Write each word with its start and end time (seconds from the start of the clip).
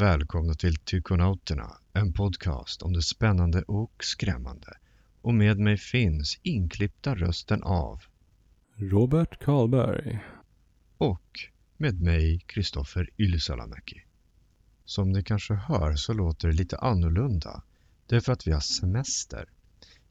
Välkomna 0.00 0.54
till 0.54 0.76
Tykonauterna, 0.76 1.72
en 1.92 2.12
podcast 2.12 2.82
om 2.82 2.92
det 2.92 3.02
spännande 3.02 3.62
och 3.62 4.04
skrämmande. 4.04 4.76
Och 5.22 5.34
med 5.34 5.58
mig 5.58 5.76
finns 5.76 6.38
inklippta 6.42 7.14
rösten 7.14 7.62
av 7.62 8.02
Robert 8.76 9.44
Karlberg. 9.44 10.20
och 10.98 11.40
med 11.76 12.00
mig 12.00 12.40
Kristoffer 12.46 13.10
Ylsalamäki. 13.18 14.02
Som 14.84 15.12
ni 15.12 15.22
kanske 15.22 15.54
hör 15.54 15.96
så 15.96 16.12
låter 16.12 16.48
det 16.48 16.54
lite 16.54 16.78
annorlunda. 16.78 17.62
Det 18.06 18.16
är 18.16 18.20
för 18.20 18.32
att 18.32 18.46
vi 18.46 18.52
har 18.52 18.60
semester. 18.60 19.48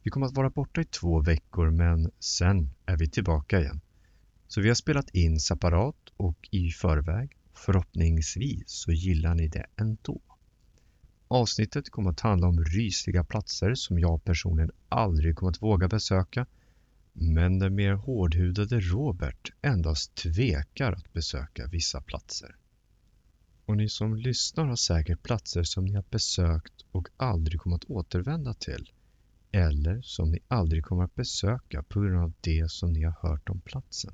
Vi 0.03 0.11
kommer 0.11 0.25
att 0.25 0.37
vara 0.37 0.49
borta 0.49 0.81
i 0.81 0.85
två 0.85 1.19
veckor 1.21 1.69
men 1.69 2.11
sen 2.19 2.69
är 2.85 2.97
vi 2.97 3.09
tillbaka 3.09 3.59
igen. 3.59 3.81
Så 4.47 4.61
vi 4.61 4.67
har 4.67 4.75
spelat 4.75 5.09
in 5.09 5.39
separat 5.39 6.09
och 6.17 6.47
i 6.51 6.69
förväg. 6.69 7.38
Förhoppningsvis 7.53 8.63
så 8.65 8.91
gillar 8.91 9.35
ni 9.35 9.47
det 9.47 9.65
ändå. 9.75 10.21
Avsnittet 11.27 11.89
kommer 11.89 12.09
att 12.11 12.19
handla 12.19 12.47
om 12.47 12.63
rysliga 12.63 13.23
platser 13.23 13.75
som 13.75 13.99
jag 13.99 14.23
personligen 14.23 14.71
aldrig 14.89 15.35
kommer 15.35 15.51
att 15.51 15.61
våga 15.61 15.87
besöka 15.87 16.45
men 17.13 17.59
den 17.59 17.75
mer 17.75 17.93
hårdhudade 17.93 18.79
Robert 18.79 19.51
endast 19.61 20.15
tvekar 20.15 20.91
att 20.91 21.13
besöka 21.13 21.67
vissa 21.67 22.01
platser. 22.01 22.55
Och 23.65 23.77
ni 23.77 23.89
som 23.89 24.15
lyssnar 24.15 24.65
har 24.65 24.75
säkert 24.75 25.23
platser 25.23 25.63
som 25.63 25.85
ni 25.85 25.93
har 25.93 26.03
besökt 26.09 26.85
och 26.91 27.07
aldrig 27.17 27.61
kommer 27.61 27.75
att 27.75 27.85
återvända 27.85 28.53
till. 28.53 28.91
Eller 29.51 30.01
som 30.01 30.31
ni 30.31 30.39
aldrig 30.47 30.85
kommer 30.85 31.03
att 31.03 31.15
besöka 31.15 31.83
på 31.83 32.01
grund 32.01 32.19
av 32.19 32.33
det 32.41 32.71
som 32.71 32.93
ni 32.93 33.03
har 33.03 33.29
hört 33.29 33.49
om 33.49 33.61
platsen. 33.61 34.13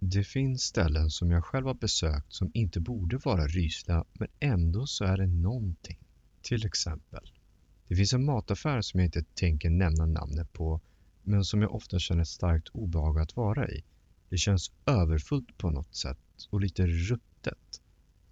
Det 0.00 0.24
finns 0.24 0.62
ställen 0.62 1.10
som 1.10 1.30
jag 1.30 1.44
själv 1.44 1.66
har 1.66 1.74
besökt 1.74 2.32
som 2.32 2.50
inte 2.54 2.80
borde 2.80 3.18
vara 3.18 3.46
rysliga 3.46 4.04
men 4.12 4.28
ändå 4.40 4.86
så 4.86 5.04
är 5.04 5.16
det 5.16 5.26
någonting. 5.26 5.98
Till 6.42 6.66
exempel. 6.66 7.30
Det 7.88 7.96
finns 7.96 8.12
en 8.12 8.24
mataffär 8.24 8.80
som 8.80 9.00
jag 9.00 9.06
inte 9.06 9.22
tänker 9.22 9.70
nämna 9.70 10.06
namnet 10.06 10.52
på 10.52 10.80
men 11.22 11.44
som 11.44 11.62
jag 11.62 11.74
ofta 11.74 11.98
känner 11.98 12.22
ett 12.22 12.28
starkt 12.28 12.68
obehag 12.68 13.18
att 13.18 13.36
vara 13.36 13.70
i. 13.70 13.84
Det 14.28 14.36
känns 14.36 14.72
överfullt 14.86 15.58
på 15.58 15.70
något 15.70 15.94
sätt 15.96 16.18
och 16.50 16.60
lite 16.60 16.86
ruttet. 16.86 17.82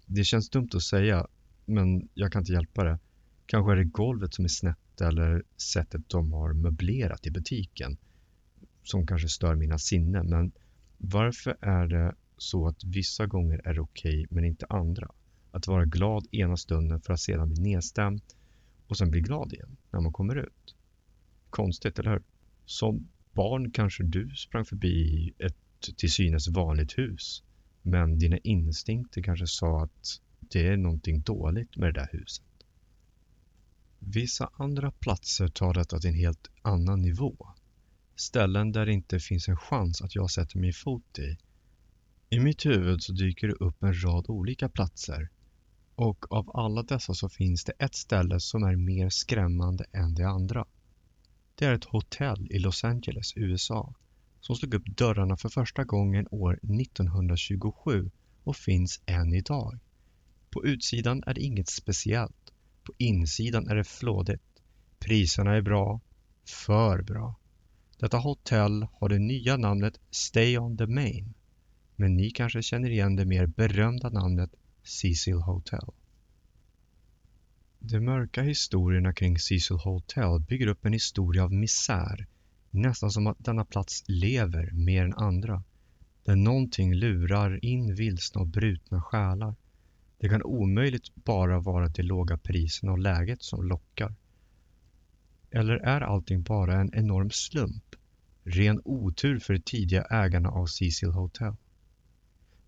Det 0.05 0.23
känns 0.23 0.49
dumt 0.49 0.69
att 0.73 0.83
säga, 0.83 1.27
men 1.65 2.09
jag 2.13 2.31
kan 2.31 2.41
inte 2.41 2.51
hjälpa 2.51 2.83
det. 2.83 2.99
Kanske 3.45 3.71
är 3.71 3.75
det 3.75 3.83
golvet 3.83 4.33
som 4.33 4.45
är 4.45 4.49
snett 4.49 5.01
eller 5.01 5.43
sättet 5.57 6.09
de 6.09 6.33
har 6.33 6.53
möblerat 6.53 7.27
i 7.27 7.31
butiken 7.31 7.97
som 8.83 9.07
kanske 9.07 9.29
stör 9.29 9.55
mina 9.55 9.77
sinnen. 9.77 10.29
Men 10.29 10.51
varför 10.97 11.57
är 11.61 11.87
det 11.87 12.15
så 12.37 12.67
att 12.67 12.83
vissa 12.83 13.25
gånger 13.25 13.61
är 13.67 13.73
det 13.73 13.81
okej 13.81 14.25
men 14.29 14.45
inte 14.45 14.65
andra? 14.69 15.11
Att 15.51 15.67
vara 15.67 15.85
glad 15.85 16.27
ena 16.31 16.57
stunden 16.57 17.01
för 17.01 17.13
att 17.13 17.19
sedan 17.19 17.49
bli 17.49 17.61
nedstämd 17.61 18.21
och 18.87 18.97
sen 18.97 19.11
bli 19.11 19.21
glad 19.21 19.53
igen 19.53 19.77
när 19.91 19.99
man 19.99 20.13
kommer 20.13 20.35
ut. 20.35 20.75
Konstigt, 21.49 21.99
eller 21.99 22.11
hur? 22.11 22.23
Som 22.65 23.07
barn 23.31 23.71
kanske 23.71 24.03
du 24.03 24.35
sprang 24.35 24.65
förbi 24.65 25.33
ett 25.39 25.55
till 25.97 26.11
synes 26.11 26.47
vanligt 26.47 26.97
hus 26.97 27.43
men 27.81 28.19
dina 28.19 28.37
instinkter 28.37 29.21
kanske 29.21 29.47
sa 29.47 29.83
att 29.83 30.21
det 30.39 30.67
är 30.67 30.77
någonting 30.77 31.21
dåligt 31.21 31.77
med 31.77 31.93
det 31.93 31.99
där 31.99 32.09
huset. 32.11 32.45
Vissa 33.99 34.49
andra 34.53 34.91
platser 34.91 35.47
tar 35.47 35.73
detta 35.73 35.99
till 35.99 36.09
en 36.09 36.15
helt 36.15 36.49
annan 36.61 37.01
nivå. 37.01 37.47
Ställen 38.19 38.71
där 38.71 38.85
det 38.85 38.93
inte 38.93 39.19
finns 39.19 39.47
en 39.47 39.57
chans 39.57 40.01
att 40.01 40.15
jag 40.15 40.31
sätter 40.31 40.57
min 40.59 40.73
fot 40.73 41.19
i. 41.19 41.37
I 42.29 42.39
mitt 42.39 42.65
huvud 42.65 43.03
så 43.03 43.13
dyker 43.13 43.47
det 43.47 43.53
upp 43.53 43.83
en 43.83 44.03
rad 44.03 44.25
olika 44.27 44.69
platser 44.69 45.29
och 45.95 46.31
av 46.31 46.57
alla 46.57 46.83
dessa 46.83 47.13
så 47.13 47.29
finns 47.29 47.63
det 47.63 47.73
ett 47.79 47.95
ställe 47.95 48.39
som 48.39 48.63
är 48.63 48.75
mer 48.75 49.09
skrämmande 49.09 49.85
än 49.91 50.13
de 50.13 50.23
andra. 50.23 50.65
Det 51.55 51.65
är 51.65 51.73
ett 51.73 51.83
hotell 51.85 52.47
i 52.51 52.59
Los 52.59 52.83
Angeles, 52.83 53.33
USA 53.35 53.93
som 54.41 54.55
slog 54.55 54.73
upp 54.73 54.85
dörrarna 54.85 55.37
för 55.37 55.49
första 55.49 55.83
gången 55.83 56.27
år 56.31 56.53
1927 56.53 58.11
och 58.43 58.55
finns 58.55 59.01
än 59.05 59.33
idag. 59.33 59.79
På 60.49 60.65
utsidan 60.65 61.23
är 61.27 61.33
det 61.33 61.41
inget 61.41 61.69
speciellt. 61.69 62.53
På 62.83 62.93
insidan 62.97 63.67
är 63.67 63.75
det 63.75 63.83
flådigt. 63.83 64.61
Priserna 64.99 65.55
är 65.55 65.61
bra. 65.61 66.01
För 66.45 67.01
bra. 67.01 67.35
Detta 67.99 68.17
hotell 68.17 68.87
har 68.93 69.09
det 69.09 69.19
nya 69.19 69.57
namnet 69.57 69.99
Stay 70.11 70.57
on 70.57 70.77
the 70.77 70.87
Main. 70.87 71.33
Men 71.95 72.15
ni 72.15 72.31
kanske 72.31 72.61
känner 72.61 72.89
igen 72.89 73.15
det 73.15 73.25
mer 73.25 73.45
berömda 73.45 74.09
namnet 74.09 74.55
Cecil 74.83 75.37
Hotel. 75.37 75.93
De 77.79 77.99
mörka 77.99 78.41
historierna 78.41 79.13
kring 79.13 79.39
Cecil 79.39 79.77
Hotel 79.77 80.39
bygger 80.39 80.67
upp 80.67 80.85
en 80.85 80.93
historia 80.93 81.43
av 81.43 81.53
misär. 81.53 82.27
Nästan 82.71 83.11
som 83.11 83.27
att 83.27 83.45
denna 83.45 83.65
plats 83.65 84.03
lever 84.07 84.71
mer 84.71 85.03
än 85.03 85.13
andra. 85.13 85.63
Där 86.23 86.35
någonting 86.35 86.93
lurar 86.93 87.65
in 87.65 87.95
vilsna 87.95 88.41
och 88.41 88.47
brutna 88.47 89.01
själar. 89.01 89.55
Det 90.17 90.29
kan 90.29 90.43
omöjligt 90.43 91.15
bara 91.15 91.59
vara 91.59 91.87
de 91.87 92.03
låga 92.03 92.37
priserna 92.37 92.91
och 92.91 92.99
läget 92.99 93.43
som 93.43 93.67
lockar. 93.67 94.15
Eller 95.57 95.77
är 95.77 96.01
allting 96.01 96.43
bara 96.43 96.73
en 96.81 96.93
enorm 96.93 97.31
slump? 97.31 97.95
Ren 98.43 98.81
otur 98.85 99.39
för 99.39 99.53
de 99.53 99.59
tidiga 99.59 100.03
ägarna 100.03 100.49
av 100.49 100.65
Cecil 100.65 101.11
Hotel. 101.11 101.55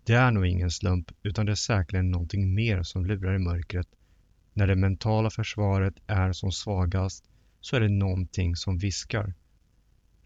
Det 0.04 0.14
är 0.14 0.30
nog 0.30 0.46
ingen 0.46 0.70
slump 0.70 1.12
utan 1.22 1.46
det 1.46 1.52
är 1.52 1.56
säkerligen 1.56 2.10
någonting 2.10 2.54
mer 2.54 2.82
som 2.82 3.06
lurar 3.06 3.34
i 3.34 3.38
mörkret. 3.38 3.86
När 4.52 4.66
det 4.66 4.76
mentala 4.76 5.30
försvaret 5.30 5.94
är 6.06 6.32
som 6.32 6.52
svagast 6.52 7.24
så 7.60 7.76
är 7.76 7.80
det 7.80 7.88
någonting 7.88 8.56
som 8.56 8.78
viskar. 8.78 9.34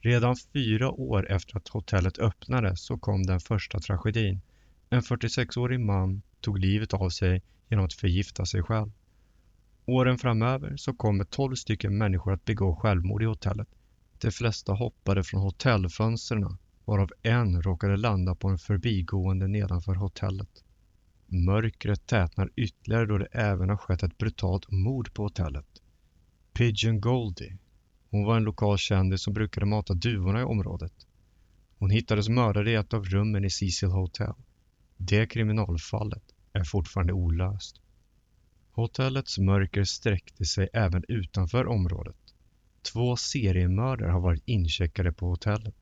Redan 0.01 0.37
fyra 0.53 0.91
år 0.91 1.31
efter 1.31 1.57
att 1.57 1.69
hotellet 1.69 2.19
öppnade 2.19 2.77
så 2.77 2.99
kom 2.99 3.23
den 3.23 3.41
första 3.41 3.81
tragedin. 3.81 4.41
En 4.91 5.03
46-årig 5.03 5.81
man 5.81 6.23
tog 6.41 6.59
livet 6.59 6.95
av 6.95 7.11
sig 7.11 7.43
genom 7.69 7.85
att 7.85 7.95
förgifta 7.95 8.47
sig 8.47 8.63
själv. 8.63 8.93
Åren 9.87 10.19
framöver 10.19 10.77
så 10.77 10.93
kommer 10.93 11.25
12 11.25 11.55
stycken 11.55 11.99
människor 11.99 12.33
att 12.33 12.45
begå 12.45 12.77
självmord 12.77 13.23
i 13.23 13.27
hotellet. 13.27 13.69
De 14.19 14.31
flesta 14.31 14.73
hoppade 14.73 15.25
från 15.25 15.41
hotellfönstren 15.41 16.57
varav 16.85 17.11
en 17.23 17.63
råkade 17.63 17.97
landa 17.97 18.35
på 18.35 18.49
en 18.49 18.59
förbigående 18.59 19.49
nedanför 19.49 19.95
hotellet. 19.95 20.65
Mörkret 21.27 22.07
tätnar 22.07 22.51
ytterligare 22.57 23.07
då 23.07 23.19
det 23.19 23.29
även 23.33 23.69
har 23.69 23.77
skett 23.77 24.03
ett 24.03 24.19
brutalt 24.19 24.71
mord 24.71 25.15
på 25.15 25.23
hotellet. 25.23 25.67
Pigeon 26.53 27.01
Goldie. 27.01 27.59
Hon 28.11 28.25
var 28.25 28.37
en 28.37 28.45
lokal 28.45 28.79
kändis 28.79 29.23
som 29.23 29.35
brukade 29.35 29.67
mata 29.67 29.95
duvorna 29.95 30.41
i 30.41 30.45
området. 30.45 31.07
Hon 31.79 31.91
hittades 31.91 32.29
mördad 32.29 32.69
i 32.69 32.75
ett 32.75 32.95
av 32.95 33.05
rummen 33.05 33.45
i 33.45 33.51
Cecil 33.51 33.89
Hotel. 33.89 34.35
Det 34.97 35.27
kriminalfallet 35.27 36.25
är 36.53 36.65
fortfarande 36.65 37.13
olöst. 37.13 37.81
Hotellets 38.75 39.39
mörker 39.39 39.85
sträckte 39.85 40.45
sig 40.45 40.69
även 40.73 41.05
utanför 41.09 41.67
området. 41.67 42.17
Två 42.83 43.17
seriemördare 43.17 44.11
har 44.11 44.21
varit 44.21 44.43
incheckade 44.47 45.13
på 45.13 45.27
hotellet. 45.29 45.75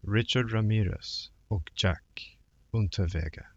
Richard 0.00 0.52
Ramirez 0.52 1.30
och 1.48 1.70
Jack 1.76 2.38
Unterweger. 2.70 3.48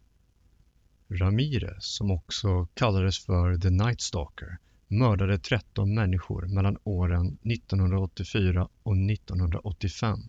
Ramirez, 1.07 1.83
som 1.85 2.11
också 2.11 2.67
kallades 2.73 3.25
för 3.25 3.57
The 3.57 3.69
Night 3.69 4.01
Stalker, 4.01 4.57
mördade 4.87 5.39
13 5.39 5.93
människor 5.93 6.47
mellan 6.47 6.77
åren 6.83 7.37
1984 7.43 8.69
och 8.83 8.97
1985. 8.97 10.19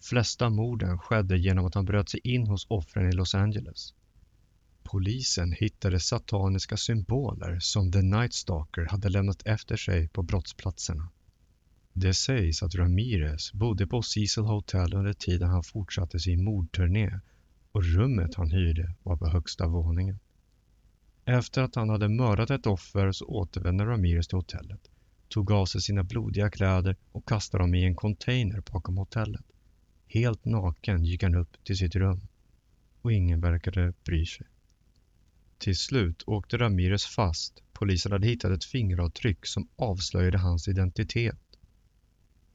Flesta 0.00 0.50
morden 0.50 0.98
skedde 0.98 1.38
genom 1.38 1.66
att 1.66 1.74
han 1.74 1.84
bröt 1.84 2.08
sig 2.08 2.20
in 2.24 2.46
hos 2.46 2.66
offren 2.68 3.08
i 3.08 3.12
Los 3.12 3.34
Angeles. 3.34 3.94
Polisen 4.84 5.52
hittade 5.52 6.00
sataniska 6.00 6.76
symboler 6.76 7.58
som 7.60 7.92
The 7.92 8.02
Night 8.02 8.32
Stalker 8.34 8.86
hade 8.90 9.08
lämnat 9.08 9.42
efter 9.46 9.76
sig 9.76 10.08
på 10.08 10.22
brottsplatserna. 10.22 11.08
Det 11.92 12.14
sägs 12.14 12.62
att 12.62 12.74
Ramirez 12.74 13.52
bodde 13.52 13.86
på 13.86 14.02
Cecil 14.02 14.44
Hotel 14.44 14.94
under 14.94 15.12
tiden 15.12 15.48
han 15.48 15.62
fortsatte 15.62 16.20
sin 16.20 16.44
mordturné 16.44 17.20
och 17.72 17.84
rummet 17.84 18.34
han 18.34 18.50
hyrde 18.50 18.94
var 19.02 19.16
på 19.16 19.28
högsta 19.28 19.66
våningen. 19.66 20.18
Efter 21.24 21.62
att 21.62 21.74
han 21.74 21.88
hade 21.88 22.08
mördat 22.08 22.50
ett 22.50 22.66
offer 22.66 23.12
så 23.12 23.24
återvände 23.24 23.84
Ramirez 23.84 24.28
till 24.28 24.38
hotellet, 24.38 24.90
tog 25.28 25.52
av 25.52 25.66
sig 25.66 25.80
sina 25.80 26.02
blodiga 26.02 26.50
kläder 26.50 26.96
och 27.12 27.28
kastade 27.28 27.62
dem 27.64 27.74
i 27.74 27.84
en 27.84 27.94
container 27.94 28.62
bakom 28.72 28.96
hotellet. 28.96 29.44
Helt 30.06 30.44
naken 30.44 31.04
gick 31.04 31.22
han 31.22 31.34
upp 31.34 31.64
till 31.64 31.76
sitt 31.76 31.96
rum 31.96 32.20
och 33.02 33.12
ingen 33.12 33.40
verkade 33.40 33.92
bry 34.04 34.26
sig. 34.26 34.46
Till 35.64 35.76
slut 35.76 36.22
åkte 36.26 36.56
Ramirez 36.56 37.04
fast. 37.04 37.62
Polisen 37.72 38.12
hade 38.12 38.26
hittat 38.26 38.50
ett 38.50 38.64
fingeravtryck 38.64 39.46
som 39.46 39.68
avslöjade 39.76 40.38
hans 40.38 40.68
identitet. 40.68 41.58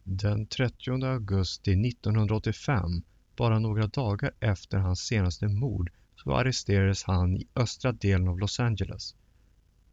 Den 0.03 0.47
30 0.47 1.05
augusti 1.05 1.71
1985, 1.71 3.01
bara 3.35 3.59
några 3.59 3.87
dagar 3.87 4.31
efter 4.39 4.77
hans 4.77 4.99
senaste 4.99 5.47
mord, 5.47 5.91
så 6.15 6.33
arresterades 6.33 7.03
han 7.03 7.37
i 7.37 7.47
östra 7.55 7.91
delen 7.91 8.27
av 8.27 8.39
Los 8.39 8.59
Angeles. 8.59 9.15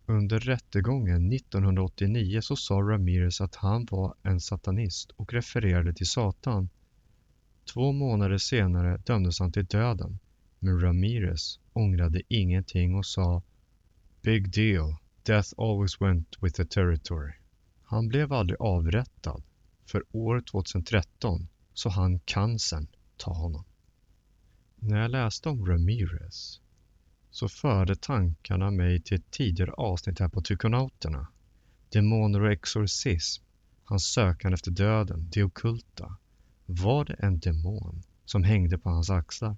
Under 0.07 0.41
rättegången 0.41 1.33
1989 1.33 2.41
så 2.41 2.57
sa 2.57 2.75
Ramirez 2.75 3.41
att 3.41 3.55
han 3.55 3.87
var 3.91 4.15
en 4.23 4.41
satanist 4.41 5.11
och 5.11 5.33
refererade 5.33 5.95
till 5.95 6.07
Satan. 6.07 6.69
Två 7.73 7.93
månader 7.93 8.39
senare 8.39 8.97
dömdes 8.97 9.41
han 9.41 9.53
till 9.53 9.67
döden, 9.67 10.19
men 10.59 10.81
Ramirez 10.81 11.59
ångrade 11.77 12.23
ingenting 12.29 12.95
och 12.95 13.07
sa 13.07 13.43
“Big 14.23 14.53
deal, 14.55 14.97
death 15.23 15.49
always 15.57 16.01
went 16.01 16.37
with 16.41 16.57
the 16.57 16.65
territory”. 16.65 17.33
Han 17.83 18.09
blev 18.09 18.33
aldrig 18.33 18.61
avrättad, 18.61 19.43
för 19.87 20.05
år 20.13 20.41
2013 20.41 21.49
så 21.75 21.89
han 21.89 22.21
cancern 22.21 22.87
ta 23.17 23.33
honom. 23.33 23.65
När 24.77 25.01
jag 25.01 25.11
läste 25.11 25.49
om 25.49 25.67
Ramirez 25.67 26.61
så 27.31 27.49
förde 27.49 27.97
tankarna 27.97 28.71
mig 28.71 29.03
till 29.03 29.17
ett 29.17 29.31
tidigare 29.31 29.73
avsnitt 29.73 30.21
här 30.21 30.29
på 30.29 30.43
Tykonauterna. 30.43 31.27
Demoner 31.89 32.41
och 32.41 32.53
exorcism, 32.53 33.45
hans 33.85 34.05
sökande 34.05 34.55
efter 34.55 34.71
döden, 34.71 35.29
det 35.33 35.45
okulta. 35.45 36.17
Var 36.67 37.05
det 37.05 37.15
en 37.15 37.39
demon 37.39 38.03
som 38.25 38.45
hängde 38.45 38.79
på 38.79 38.89
hans 38.89 39.11
axlar? 39.11 39.57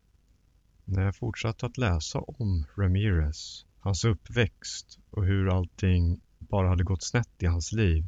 När 0.90 1.02
jag 1.02 1.16
fortsatte 1.16 1.66
att 1.66 1.78
läsa 1.78 2.18
om 2.18 2.66
Ramirez, 2.76 3.66
hans 3.78 4.04
uppväxt 4.04 4.98
och 5.10 5.24
hur 5.24 5.56
allting 5.56 6.20
bara 6.38 6.68
hade 6.68 6.84
gått 6.84 7.02
snett 7.02 7.42
i 7.42 7.46
hans 7.46 7.72
liv 7.72 8.06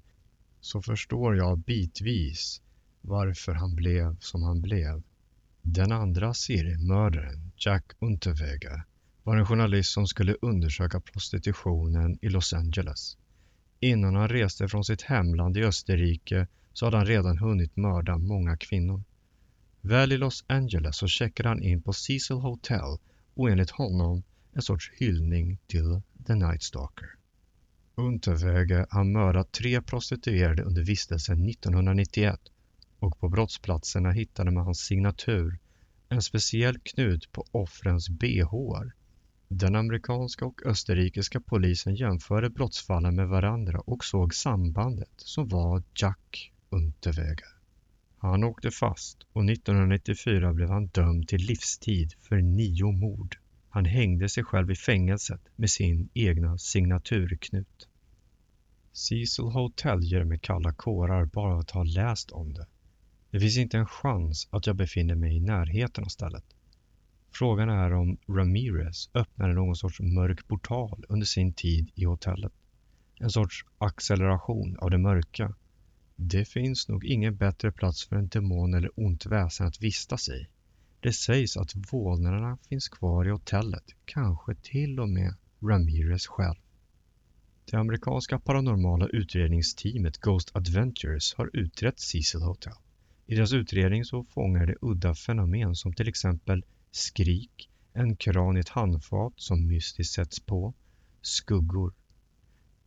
så 0.61 0.83
förstår 0.83 1.37
jag 1.37 1.59
bitvis 1.59 2.63
varför 3.01 3.53
han 3.53 3.75
blev 3.75 4.17
som 4.21 4.43
han 4.43 4.61
blev. 4.61 5.03
Den 5.63 5.93
andra 5.93 6.35
seriemördaren, 6.35 7.53
Jack 7.57 7.85
Unterweger, 7.99 8.85
var 9.23 9.37
en 9.37 9.47
journalist 9.47 9.93
som 9.93 10.07
skulle 10.07 10.37
undersöka 10.43 11.01
prostitutionen 11.01 12.19
i 12.23 12.29
Los 12.29 12.53
Angeles. 12.53 13.17
Innan 13.81 14.15
han 14.15 14.29
reste 14.29 14.69
från 14.69 14.85
sitt 14.85 15.03
hemland 15.03 15.57
i 15.57 15.65
Österrike 15.65 16.47
så 16.73 16.85
hade 16.85 16.97
han 16.97 17.07
redan 17.07 17.39
hunnit 17.39 17.77
mörda 17.77 18.19
många 18.19 18.57
kvinnor. 18.57 19.03
Väl 19.81 20.13
i 20.13 20.19
Los 20.19 20.45
Angeles 20.47 20.97
så 20.97 21.07
checkade 21.07 21.49
han 21.49 21.63
in 21.63 21.83
på 21.83 21.93
Cecil 21.93 22.37
Hotel 22.37 22.99
och 23.35 23.51
enligt 23.51 23.71
honom 23.71 24.23
en 24.53 24.63
sorts 24.63 24.91
hyllning 24.95 25.59
till 25.67 26.01
The 26.27 26.35
Night 26.35 26.63
Stalker. 26.63 27.09
Unterweger 27.95 28.87
har 28.91 29.05
mördat 29.05 29.53
tre 29.53 29.83
prostituerade 29.83 30.63
under 30.63 30.83
vistelsen 30.83 31.49
1991 31.49 32.41
och 32.99 33.19
på 33.21 33.29
brottsplatserna 33.29 34.11
hittade 34.11 34.51
man 34.51 34.65
hans 34.65 34.81
signatur, 34.81 35.59
en 36.09 36.23
speciell 36.23 36.79
knut 36.79 37.33
på 37.33 37.45
offrens 37.51 38.09
bh. 38.09 38.53
Den 39.49 39.77
amerikanska 39.77 40.45
och 40.45 40.67
österrikiska 40.67 41.41
polisen 41.41 41.95
jämförde 41.95 42.51
brottsfallen 42.51 43.15
med 43.15 43.29
varandra 43.29 43.81
och 43.81 44.05
såg 44.05 44.35
sambandet 44.35 45.13
som 45.17 45.49
var 45.49 45.83
Jack 45.95 46.53
Unterweger. 46.71 47.60
Han 48.23 48.45
åkte 48.45 48.71
fast 48.71 49.19
och 49.33 49.45
1994 49.51 50.53
blev 50.53 50.69
han 50.69 50.87
dömd 50.87 51.29
till 51.29 51.41
livstid 51.41 52.15
för 52.21 52.37
nio 52.37 52.93
mord. 52.93 53.37
Han 53.69 53.85
hängde 53.85 54.29
sig 54.29 54.45
själv 54.45 54.71
i 54.71 54.75
fängelset 54.75 55.41
med 55.57 55.71
sin 55.71 56.09
egna 56.15 56.59
signaturknut. 56.59 57.89
Cecil 58.93 59.45
Hotel 59.45 60.03
ger 60.03 60.25
mig 60.25 60.39
kalla 60.39 60.73
kårar 60.73 61.25
bara 61.25 61.59
att 61.59 61.71
ha 61.71 61.85
läst 61.85 62.31
om 62.31 62.55
det. 62.55 62.67
Det 63.31 63.41
finns 63.41 63.59
inte 63.59 63.79
en 63.79 63.87
chans 63.87 64.49
att 64.51 64.67
jag 64.67 64.77
befinner 64.77 65.15
mig 65.15 65.37
i 65.37 65.41
närheten 65.41 66.05
av 66.05 66.09
stället. 66.09 66.45
Frågan 67.33 67.69
är 67.69 67.93
om 67.93 68.17
Ramirez 68.29 69.11
öppnade 69.15 69.55
någon 69.55 69.77
sorts 69.77 70.01
mörk 70.01 70.49
portal 70.49 71.05
under 71.09 71.27
sin 71.27 71.53
tid 71.53 71.91
i 71.95 72.05
hotellet. 72.05 72.53
En 73.21 73.31
sorts 73.31 73.65
acceleration 73.79 74.77
av 74.79 74.91
det 74.91 74.99
mörka. 74.99 75.55
Det 76.23 76.45
finns 76.45 76.89
nog 76.89 77.05
ingen 77.05 77.37
bättre 77.37 77.73
plats 77.73 78.07
för 78.07 78.17
en 78.17 78.29
demon 78.29 78.75
eller 78.75 78.91
ont 79.01 79.27
väsen 79.27 79.67
att 79.67 79.83
vistas 79.83 80.29
i. 80.29 80.47
Det 81.01 81.13
sägs 81.13 81.57
att 81.57 81.93
vålnaderna 81.93 82.59
finns 82.69 82.89
kvar 82.89 83.25
i 83.27 83.31
hotellet, 83.31 83.85
kanske 84.05 84.55
till 84.55 85.01
och 85.01 85.09
med 85.09 85.35
Ramirez 85.63 86.27
själv. 86.27 86.57
Det 87.65 87.77
amerikanska 87.77 88.39
paranormala 88.39 89.07
utredningsteamet 89.07 90.19
Ghost 90.19 90.57
Adventures 90.57 91.35
har 91.35 91.51
utrett 91.53 92.01
Cecil 92.01 92.43
Hotel. 92.43 92.75
I 93.27 93.35
deras 93.35 93.53
utredning 93.53 94.05
så 94.05 94.25
fångar 94.25 94.67
de 94.67 94.77
udda 94.81 95.15
fenomen 95.15 95.75
som 95.75 95.93
till 95.93 96.09
exempel 96.09 96.65
skrik, 96.91 97.71
en 97.93 98.17
kran 98.17 98.57
i 98.57 98.61
ett 98.61 98.69
handfat 98.69 99.33
som 99.37 99.67
mystiskt 99.67 100.15
sätts 100.15 100.41
på, 100.41 100.75
skuggor. 101.23 101.95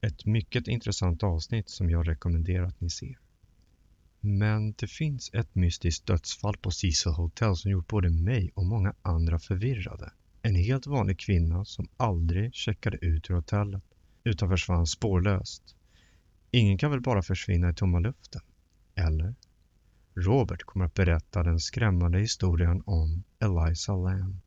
Ett 0.02 0.26
mycket 0.26 0.68
intressant 0.68 1.24
avsnitt 1.24 1.70
som 1.70 1.90
jag 1.90 2.08
rekommenderar 2.08 2.66
att 2.66 2.82
ni 2.82 2.90
ser. 2.90 3.23
Men 4.26 4.74
det 4.78 4.88
finns 4.88 5.30
ett 5.34 5.56
mystiskt 5.56 6.06
dödsfall 6.06 6.58
på 6.58 6.72
Cecil 6.72 7.12
Hotel 7.12 7.56
som 7.56 7.72
gjort 7.72 7.88
både 7.88 8.10
mig 8.10 8.52
och 8.56 8.66
många 8.66 8.94
andra 9.02 9.40
förvirrade. 9.40 10.12
En 10.42 10.56
helt 10.56 10.88
vanlig 10.88 11.20
kvinna 11.20 11.66
som 11.66 11.88
aldrig 11.98 12.54
checkade 12.54 12.98
ut 13.06 13.30
ur 13.30 13.36
hotellet 13.36 13.84
utan 14.24 14.50
försvann 14.50 14.88
spårlöst. 14.88 15.76
Ingen 16.52 16.78
kan 16.78 16.92
väl 16.92 17.02
bara 17.02 17.22
försvinna 17.22 17.70
i 17.70 17.74
tomma 17.74 18.00
luften? 18.00 18.42
Eller? 18.96 19.36
Robert 20.16 20.64
kommer 20.64 20.86
att 20.86 20.94
berätta 20.94 21.44
den 21.44 21.60
skrämmande 21.60 22.20
historien 22.20 22.84
om 22.86 23.24
Eliza 23.40 23.96
Lam. 23.96 24.42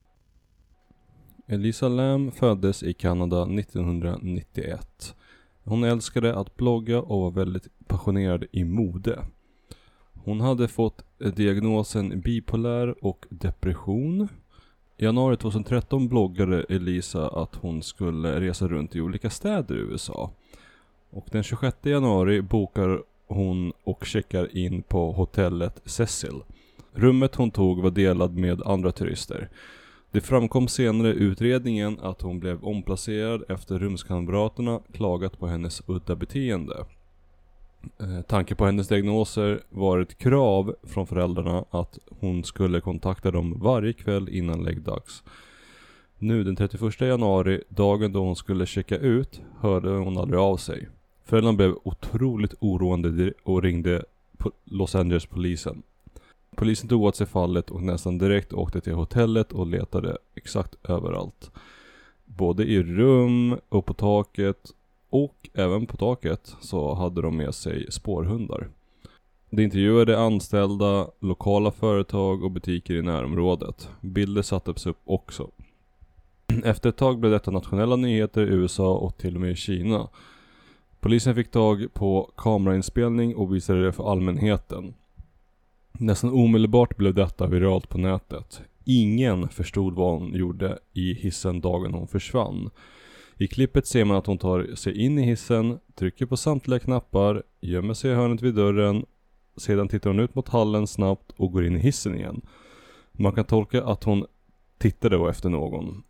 Elisa 1.47 1.89
Lam 1.89 2.33
föddes 2.33 2.83
i 2.83 2.95
Kanada 2.95 3.43
1991. 3.43 5.15
Hon 5.65 5.85
älskade 5.85 6.39
att 6.39 6.57
blogga 6.57 7.01
och 7.01 7.21
var 7.21 7.31
väldigt 7.31 7.69
passionerad 7.87 8.45
i 8.53 8.65
mode. 8.65 9.25
Hon 10.27 10.41
hade 10.41 10.69
fått 10.69 11.05
eh, 11.19 11.33
diagnosen 11.33 12.21
bipolär 12.21 13.05
och 13.05 13.27
depression. 13.29 14.29
I 14.97 15.05
januari 15.05 15.37
2013 15.37 16.09
bloggade 16.09 16.65
Elisa 16.69 17.29
att 17.29 17.55
hon 17.55 17.83
skulle 17.83 18.41
resa 18.41 18.69
runt 18.69 18.97
i 18.97 19.01
olika 19.01 19.31
städer 19.31 19.75
i 19.75 19.79
USA. 19.79 20.31
Och 21.11 21.27
den 21.31 21.43
26 21.43 21.77
januari 21.83 22.43
bokar 22.43 23.03
hon 23.27 23.73
och 23.85 24.07
checkar 24.07 24.57
in 24.57 24.83
på 24.83 25.13
hotellet 25.13 25.81
Cecil. 25.85 26.43
Rummet 26.93 27.35
hon 27.35 27.51
tog 27.51 27.83
var 27.83 27.91
delad 27.91 28.37
med 28.37 28.63
andra 28.63 28.93
turister. 28.93 29.49
Det 30.11 30.21
framkom 30.21 30.69
senare 30.69 31.09
i 31.09 31.17
utredningen 31.17 31.99
att 32.03 32.23
hon 32.23 32.41
blev 32.41 32.65
omplacerad 32.65 33.43
efter 33.49 33.79
rumskamraterna 33.79 34.81
klagat 34.93 35.39
på 35.39 35.47
hennes 35.47 35.83
udda 35.87 36.17
beteende. 36.17 36.85
Eh, 38.01 38.23
tanke 38.23 38.55
på 38.55 38.67
hennes 38.67 38.89
diagnoser 38.89 39.61
var 39.69 39.99
ett 39.99 40.19
krav 40.19 40.75
från 40.83 41.07
föräldrarna 41.07 41.65
att 41.71 41.99
hon 42.21 42.45
skulle 42.45 42.81
kontakta 42.81 43.31
dem 43.31 43.59
varje 43.61 43.93
kväll 43.93 44.29
innan 44.29 44.65
läggdags. 44.65 45.23
Nu 46.19 46.45
den 46.45 46.57
31 46.57 47.01
januari, 47.01 47.63
dagen 47.69 48.13
då 48.13 48.25
hon 48.25 48.37
skulle 48.37 48.67
checka 48.67 48.99
ut, 48.99 49.41
hörde 49.61 49.91
hon 49.91 50.19
aldrig 50.19 50.41
av 50.41 50.57
sig. 50.57 50.89
Föräldrarna 51.25 51.57
blev 51.57 51.75
otroligt 51.83 52.55
oroande 52.61 53.33
och 53.43 53.63
ringde 53.63 54.05
Los 54.65 54.95
Angeles-polisen. 54.95 55.83
Polisen 56.57 56.89
tog 56.89 57.03
åt 57.03 57.17
sig 57.17 57.27
fallet 57.27 57.71
och 57.71 57.83
nästan 57.83 58.19
direkt 58.19 58.53
åkte 58.53 58.81
till 58.81 58.95
hotellet 58.95 59.53
och 59.53 59.67
letade 59.67 60.19
exakt 60.35 60.75
överallt. 60.89 61.51
Både 62.25 62.65
i 62.65 62.83
rum 62.83 63.59
och 63.69 63.87
på 63.87 63.95
taket 63.95 64.71
och 65.25 65.49
även 65.55 65.87
på 65.87 65.97
taket 65.97 66.57
så 66.61 66.95
hade 66.95 67.23
de 67.23 67.37
med 67.37 67.55
sig 67.55 67.93
spårhundar. 67.93 68.69
De 69.51 69.63
intervjuade 69.63 70.19
anställda, 70.19 71.09
lokala 71.21 71.71
företag 71.71 72.45
och 72.45 72.51
butiker 72.51 72.95
i 72.95 73.03
närområdet. 73.03 73.89
Bilder 74.01 74.43
sattes 74.43 74.87
upp 74.87 75.01
också. 75.05 75.51
Efter 76.65 76.89
ett 76.89 76.97
tag 76.97 77.19
blev 77.19 77.33
detta 77.33 77.51
nationella 77.51 77.97
nyheter 77.97 78.43
i 78.43 78.55
USA 78.55 78.97
och 78.97 79.17
till 79.17 79.35
och 79.35 79.41
med 79.41 79.51
i 79.51 79.57
Kina. 79.57 80.09
Polisen 81.01 81.35
fick 81.35 81.51
tag 81.51 81.87
på 81.95 82.31
kamerainspelning 82.37 83.37
och 83.37 83.55
visade 83.55 83.85
det 83.85 83.93
för 83.93 84.13
allmänheten. 84.13 84.95
Nästan 85.93 86.31
omedelbart 86.31 86.97
blev 86.97 87.15
detta 87.15 87.47
viralt 87.47 87.89
på 87.89 87.99
nätet. 87.99 88.61
Ingen 88.85 89.49
förstod 89.49 89.95
vad 89.95 90.21
hon 90.21 90.35
gjorde 90.35 90.79
i 90.93 91.15
hissen 91.15 91.61
dagen 91.61 91.95
hon 91.95 92.09
försvann. 92.09 92.71
I 93.39 93.47
klippet 93.47 93.87
ser 93.87 94.05
man 94.05 94.17
att 94.17 94.27
hon 94.27 94.39
tar 94.39 94.75
sig 94.75 94.99
in 94.99 95.19
i 95.19 95.23
hissen, 95.23 95.79
trycker 95.95 96.27
på 96.27 96.37
samtliga 96.37 96.79
knappar, 96.79 97.43
gömmer 97.61 97.95
sig 97.95 98.11
i 98.11 98.15
hörnet 98.15 98.43
vid 98.43 98.55
dörren. 98.55 99.05
Sedan 99.57 99.89
tittar 99.89 100.11
hon 100.11 100.21
ut 100.21 100.35
mot 100.35 100.49
hallen 100.49 100.87
snabbt 100.87 101.33
och 101.37 101.53
går 101.53 101.67
in 101.67 101.77
i 101.77 101.79
hissen 101.79 102.15
igen. 102.15 102.41
Man 103.13 103.33
kan 103.33 103.45
tolka 103.45 103.85
att 103.85 104.05
hon 104.05 104.27
tittade 104.79 105.17
då 105.17 105.29
efter 105.29 105.49
någon. 105.49 106.03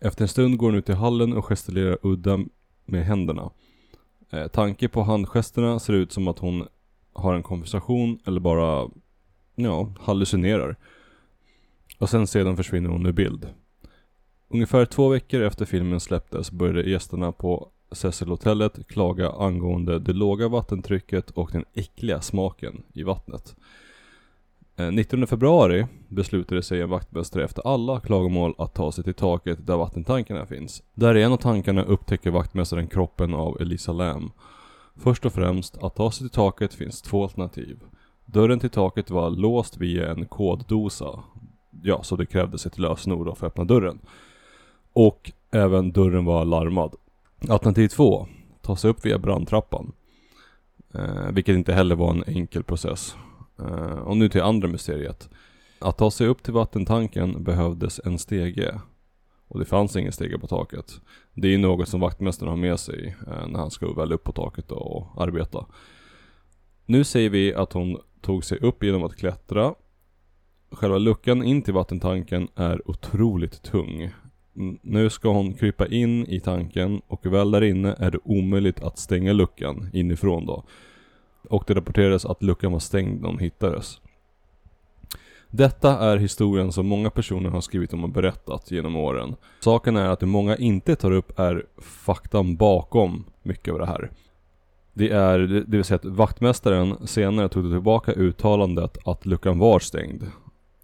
Efter 0.00 0.22
en 0.24 0.28
stund 0.28 0.58
går 0.58 0.66
hon 0.66 0.78
ut 0.78 0.88
i 0.88 0.92
hallen 0.92 1.32
och 1.32 1.44
gestikulerar 1.44 1.98
udda 2.02 2.38
med 2.84 3.04
händerna. 3.04 3.50
Eh, 4.30 4.46
tanke 4.46 4.88
på 4.88 5.02
handgesterna 5.02 5.78
ser 5.78 5.92
ut 5.92 6.12
som 6.12 6.28
att 6.28 6.38
hon 6.38 6.66
har 7.12 7.34
en 7.34 7.42
konversation 7.42 8.18
eller 8.26 8.40
bara, 8.40 8.90
ja, 9.54 9.92
hallucinerar. 10.00 10.76
Och 11.98 12.10
sen 12.10 12.26
sedan 12.26 12.56
försvinner 12.56 12.90
hon 12.90 13.06
ur 13.06 13.12
bild. 13.12 13.48
Ungefär 14.48 14.84
två 14.84 15.08
veckor 15.08 15.42
efter 15.42 15.64
filmen 15.64 16.00
släpptes 16.00 16.50
började 16.50 16.90
gästerna 16.90 17.32
på 17.32 17.68
Cecil-hotellet 17.92 18.88
klaga 18.88 19.30
angående 19.30 19.98
det 19.98 20.12
låga 20.12 20.48
vattentrycket 20.48 21.30
och 21.30 21.50
den 21.52 21.64
äckliga 21.74 22.20
smaken 22.20 22.82
i 22.92 23.02
vattnet. 23.02 23.56
Eh, 24.76 24.92
19 24.92 25.26
februari 25.26 25.86
beslutade 26.08 26.62
sig 26.62 26.80
en 26.80 26.90
vaktmästare 26.90 27.44
efter 27.44 27.62
alla 27.66 28.00
klagomål 28.00 28.54
att 28.58 28.74
ta 28.74 28.92
sig 28.92 29.04
till 29.04 29.14
taket 29.14 29.66
där 29.66 29.76
vattentankarna 29.76 30.46
finns. 30.46 30.82
Där 30.94 31.16
i 31.16 31.22
en 31.22 31.32
av 31.32 31.36
tankarna 31.36 31.82
upptäcker 31.82 32.30
vaktmästaren 32.30 32.86
kroppen 32.86 33.34
av 33.34 33.60
Elisa 33.60 33.92
Lam. 33.92 34.30
Först 34.96 35.26
och 35.26 35.32
främst, 35.32 35.82
att 35.82 35.94
ta 35.94 36.10
sig 36.10 36.28
till 36.28 36.34
taket 36.34 36.74
finns 36.74 37.02
två 37.02 37.22
alternativ. 37.22 37.80
Dörren 38.24 38.60
till 38.60 38.70
taket 38.70 39.10
var 39.10 39.30
låst 39.30 39.76
via 39.76 40.10
en 40.10 40.26
koddosa. 40.26 41.22
Ja, 41.82 42.02
så 42.02 42.16
det 42.16 42.26
krävdes 42.26 42.66
ett 42.66 42.78
lösenord 42.78 43.38
för 43.38 43.46
att 43.46 43.52
öppna 43.52 43.64
dörren. 43.64 43.98
Och 44.96 45.32
även 45.50 45.92
dörren 45.92 46.24
var 46.24 46.44
larmad. 46.44 46.94
Alternativ 47.48 47.88
två, 47.88 48.28
ta 48.62 48.76
sig 48.76 48.90
upp 48.90 49.06
via 49.06 49.18
brandtrappan. 49.18 49.92
Eh, 50.94 51.30
vilket 51.32 51.54
inte 51.54 51.72
heller 51.72 51.94
var 51.96 52.10
en 52.10 52.24
enkel 52.26 52.62
process. 52.62 53.16
Eh, 53.58 53.98
och 53.98 54.16
nu 54.16 54.28
till 54.28 54.42
andra 54.42 54.68
mysteriet. 54.68 55.28
Att 55.78 55.98
ta 55.98 56.10
sig 56.10 56.26
upp 56.26 56.42
till 56.42 56.52
vattentanken 56.52 57.44
behövdes 57.44 58.00
en 58.04 58.18
stege. 58.18 58.80
Och 59.48 59.58
det 59.58 59.64
fanns 59.64 59.96
ingen 59.96 60.12
stege 60.12 60.38
på 60.38 60.46
taket. 60.46 61.00
Det 61.34 61.54
är 61.54 61.58
något 61.58 61.88
som 61.88 62.00
vaktmästaren 62.00 62.50
har 62.50 62.56
med 62.56 62.80
sig 62.80 63.16
eh, 63.26 63.48
när 63.48 63.58
han 63.58 63.70
ska 63.70 63.92
väl 63.92 64.12
upp 64.12 64.24
på 64.24 64.32
taket 64.32 64.72
och 64.72 65.22
arbeta. 65.22 65.66
Nu 66.86 67.04
säger 67.04 67.30
vi 67.30 67.54
att 67.54 67.72
hon 67.72 67.98
tog 68.20 68.44
sig 68.44 68.58
upp 68.58 68.82
genom 68.84 69.04
att 69.04 69.16
klättra. 69.16 69.74
Själva 70.70 70.98
luckan 70.98 71.42
in 71.42 71.62
till 71.62 71.74
vattentanken 71.74 72.48
är 72.54 72.90
otroligt 72.90 73.62
tung. 73.62 74.12
Nu 74.82 75.10
ska 75.10 75.28
hon 75.28 75.54
krypa 75.54 75.86
in 75.86 76.26
i 76.26 76.40
tanken 76.40 77.02
och 77.06 77.26
väl 77.26 77.50
där 77.50 77.62
inne 77.62 77.94
är 77.98 78.10
det 78.10 78.18
omöjligt 78.24 78.82
att 78.82 78.98
stänga 78.98 79.32
luckan 79.32 79.90
inifrån 79.92 80.46
då. 80.46 80.64
Och 81.48 81.64
det 81.66 81.74
rapporterades 81.74 82.24
att 82.24 82.42
luckan 82.42 82.72
var 82.72 82.78
stängd 82.78 83.20
när 83.20 83.28
hon 83.28 83.38
hittades. 83.38 84.00
Detta 85.50 85.98
är 85.98 86.16
historien 86.16 86.72
som 86.72 86.86
många 86.86 87.10
personer 87.10 87.50
har 87.50 87.60
skrivit 87.60 87.92
om 87.92 88.04
och 88.04 88.10
berättat 88.10 88.70
genom 88.70 88.96
åren. 88.96 89.36
Saken 89.60 89.96
är 89.96 90.08
att 90.08 90.20
det 90.20 90.26
många 90.26 90.56
inte 90.56 90.96
tar 90.96 91.10
upp 91.10 91.38
är 91.38 91.66
faktan 91.78 92.56
bakom 92.56 93.24
mycket 93.42 93.72
av 93.72 93.78
det 93.78 93.86
här. 93.86 94.10
Det 94.92 95.10
är, 95.10 95.38
det 95.38 95.76
vill 95.76 95.84
säga 95.84 95.96
att 95.96 96.04
vaktmästaren 96.04 97.06
senare 97.06 97.48
tog 97.48 97.72
tillbaka 97.72 98.12
uttalandet 98.12 98.98
att 99.04 99.26
luckan 99.26 99.58
var 99.58 99.78
stängd. 99.78 100.22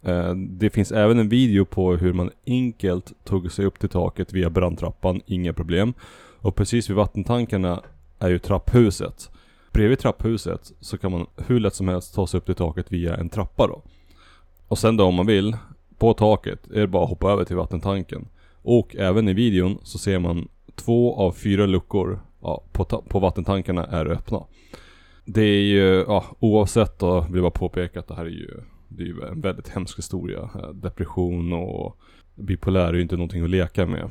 Eh, 0.03 0.35
det 0.35 0.71
finns 0.71 0.93
även 0.93 1.19
en 1.19 1.29
video 1.29 1.65
på 1.65 1.97
hur 1.97 2.13
man 2.13 2.31
enkelt 2.47 3.13
tog 3.25 3.53
sig 3.53 3.65
upp 3.65 3.79
till 3.79 3.89
taket 3.89 4.33
via 4.33 4.51
brandtrappan, 4.51 5.21
inga 5.27 5.53
problem. 5.53 5.95
Och 6.41 6.57
precis 6.57 6.91
vid 6.91 6.97
vattentankarna 6.97 7.83
är 8.19 8.29
ju 8.29 8.39
trapphuset. 8.39 9.31
Bredvid 9.73 9.99
trapphuset 9.99 10.73
så 10.81 10.99
kan 10.99 11.13
man 11.13 11.27
hur 11.47 11.61
lätt 11.61 11.75
som 11.75 11.89
helst 11.89 12.15
ta 12.15 12.27
sig 12.27 12.39
upp 12.39 12.47
till 12.47 12.55
taket 12.55 12.93
via 12.93 13.17
en 13.17 13.29
trappa 13.29 13.67
då. 13.67 13.83
Och 14.69 14.79
sen 14.79 14.97
då 14.97 15.05
om 15.05 15.15
man 15.15 15.27
vill, 15.27 15.57
på 15.99 16.15
taket 16.15 16.71
är 16.71 16.81
det 16.81 16.87
bara 16.87 17.03
att 17.03 17.09
hoppa 17.09 17.33
över 17.33 17.45
till 17.45 17.57
vattentanken. 17.57 18.29
Och 18.63 18.97
även 18.97 19.29
i 19.29 19.33
videon 19.33 19.79
så 19.83 19.99
ser 19.99 20.19
man 20.19 20.49
två 20.75 21.17
av 21.17 21.33
fyra 21.33 21.67
luckor 21.67 22.21
ja, 22.43 22.65
på, 22.73 22.85
på 22.85 23.19
vattentankarna 23.19 23.87
är 23.87 24.07
öppna. 24.07 24.45
Det 25.25 25.43
är 25.43 25.63
ju, 25.63 26.05
ja, 26.09 26.25
oavsett 26.39 26.99
då 26.99 27.21
vill 27.21 27.35
jag 27.35 27.43
bara 27.43 27.51
påpeka 27.51 28.01
att 28.01 28.09
det 28.09 28.15
här 28.15 28.25
är 28.25 28.31
ju, 28.31 28.61
det 28.97 29.03
är 29.03 29.07
ju 29.07 29.23
en 29.23 29.41
väldigt 29.41 29.69
hemsk 29.69 29.99
historia. 29.99 30.51
Eh, 30.55 30.69
depression 30.69 31.53
och 31.53 31.99
bipolär 32.35 32.89
är 32.89 32.93
ju 32.93 33.03
inte 33.03 33.17
någonting 33.17 33.45
att 33.45 33.51
leka 33.51 33.87
med. 33.87 34.11